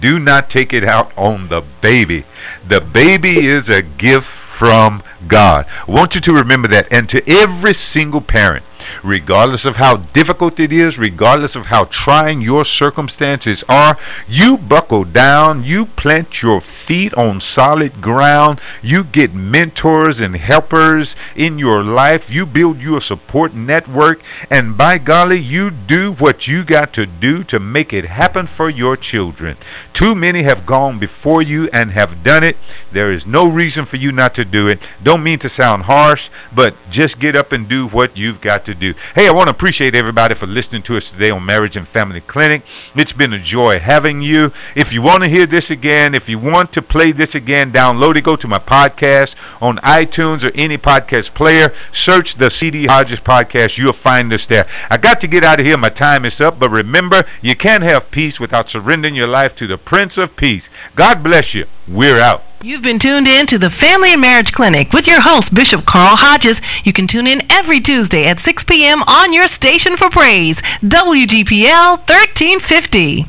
Do 0.03 0.19
not 0.19 0.51
take 0.55 0.73
it 0.73 0.89
out 0.89 1.17
on 1.17 1.49
the 1.49 1.63
baby. 1.81 2.25
The 2.69 2.81
baby 2.81 3.47
is 3.47 3.73
a 3.73 3.83
gift 3.83 4.27
from 4.61 5.03
God. 5.27 5.65
I 5.89 5.91
want 5.91 6.13
you 6.15 6.21
to 6.21 6.39
remember 6.39 6.69
that. 6.69 6.87
And 6.93 7.09
to 7.09 7.23
every 7.27 7.75
single 7.97 8.21
parent, 8.21 8.65
regardless 9.03 9.63
of 9.65 9.75
how 9.79 9.97
difficult 10.15 10.59
it 10.59 10.73
is, 10.73 10.99
regardless 10.99 11.53
of 11.55 11.65
how 11.71 11.89
trying 12.05 12.41
your 12.41 12.65
circumstances 12.79 13.65
are, 13.69 13.97
you 14.29 14.57
buckle 14.57 15.05
down, 15.05 15.65
you 15.65 15.87
plant 15.97 16.29
your 16.43 16.63
feet 16.87 17.13
on 17.15 17.41
solid 17.57 18.01
ground, 18.03 18.61
you 18.83 19.05
get 19.05 19.35
mentors 19.35 20.17
and 20.19 20.37
helpers 20.37 21.09
in 21.37 21.59
your 21.59 21.83
life, 21.83 22.23
you 22.29 22.45
build 22.45 22.79
your 22.79 23.01
support 23.07 23.55
network, 23.55 24.19
and 24.51 24.77
by 24.77 24.99
golly, 24.99 25.39
you 25.39 25.71
do 25.71 26.13
what 26.19 26.37
you 26.47 26.65
got 26.65 26.93
to 26.95 27.07
do 27.07 27.45
to 27.49 27.59
make 27.59 27.93
it 27.93 28.05
happen 28.05 28.49
for 28.57 28.69
your 28.69 28.97
children. 28.97 29.57
Too 30.01 30.15
many 30.15 30.43
have 30.43 30.67
gone 30.67 30.99
before 31.01 31.43
you 31.43 31.69
and 31.73 31.93
have 31.97 32.25
done 32.25 32.45
it. 32.45 32.57
There 32.93 33.13
is 33.13 33.23
no 33.27 33.47
reason 33.47 33.87
for 33.89 33.97
you 33.97 34.13
not 34.13 34.35
to 34.35 34.45
do 34.45 34.67
it. 34.67 34.79
Don't 35.05 35.23
mean 35.23 35.39
to 35.41 35.49
sound 35.59 35.85
harsh, 35.87 36.21
but 36.55 36.75
just 36.93 37.21
get 37.21 37.37
up 37.37 37.53
and 37.53 37.69
do 37.69 37.87
what 37.87 38.17
you've 38.17 38.41
got 38.43 38.67
to 38.67 38.75
do. 38.75 38.93
Hey, 39.15 39.29
I 39.29 39.33
want 39.33 39.49
to 39.49 39.55
appreciate 39.55 39.95
everybody 39.95 40.35
for 40.39 40.47
listening 40.47 40.83
to 40.89 40.97
us 40.97 41.05
today 41.13 41.31
on 41.31 41.47
Marriage 41.47 41.77
and 41.77 41.87
Family 41.95 42.21
Clinic. 42.21 42.63
It's 42.97 43.13
been 43.13 43.33
a 43.33 43.39
joy 43.39 43.77
having 43.79 44.23
you. 44.23 44.51
If 44.75 44.89
you 44.91 45.03
want 45.03 45.23
to 45.23 45.31
hear 45.31 45.47
this 45.47 45.71
again, 45.71 46.15
if 46.15 46.25
you 46.27 46.39
want 46.39 46.73
to 46.75 46.83
play 46.83 47.13
this 47.17 47.31
again, 47.35 47.73
download 47.73 48.17
it. 48.17 48.25
Go 48.25 48.37
to 48.37 48.49
my 48.49 48.59
podcast 48.59 49.31
on 49.61 49.79
iTunes 49.85 50.43
or 50.43 50.51
any 50.59 50.77
podcast 50.77 51.35
player. 51.37 51.71
Search 52.07 52.29
the 52.39 52.51
CD 52.61 52.85
Hodges 52.89 53.21
podcast. 53.27 53.79
You'll 53.79 54.01
find 54.03 54.33
us 54.33 54.41
there. 54.51 54.67
I 54.91 54.97
got 54.97 55.21
to 55.21 55.29
get 55.29 55.45
out 55.45 55.61
of 55.61 55.67
here. 55.67 55.79
My 55.79 55.91
time 55.91 56.25
is 56.25 56.35
up. 56.43 56.59
But 56.59 56.71
remember, 56.71 57.23
you 57.43 57.55
can't 57.55 57.89
have 57.89 58.11
peace 58.11 58.35
without 58.41 58.67
surrendering 58.73 59.15
your 59.15 59.29
life 59.29 59.53
to 59.59 59.67
the 59.67 59.79
Prince 59.79 60.13
of 60.17 60.37
Peace. 60.37 60.63
God 60.97 61.23
bless 61.23 61.55
you. 61.55 61.65
We're 61.89 62.21
out. 62.21 62.50
You've 62.63 62.83
been 62.83 63.01
tuned 63.01 63.27
in 63.27 63.47
to 63.47 63.59
the 63.59 63.73
Family 63.81 64.13
and 64.13 64.21
Marriage 64.21 64.53
Clinic 64.53 64.93
with 64.93 65.07
your 65.07 65.23
host, 65.23 65.49
Bishop 65.55 65.87
Carl 65.89 66.15
Hodges. 66.21 66.61
You 66.85 66.93
can 66.93 67.09
tune 67.09 67.27
in 67.27 67.41
every 67.49 67.81
Tuesday 67.81 68.29
at 68.29 68.37
6 68.45 68.63
p.m. 68.69 69.01
on 69.09 69.33
your 69.33 69.49
station 69.57 69.97
for 69.97 70.13
praise, 70.13 70.57
WGPL 70.85 72.05
1350. 72.05 73.25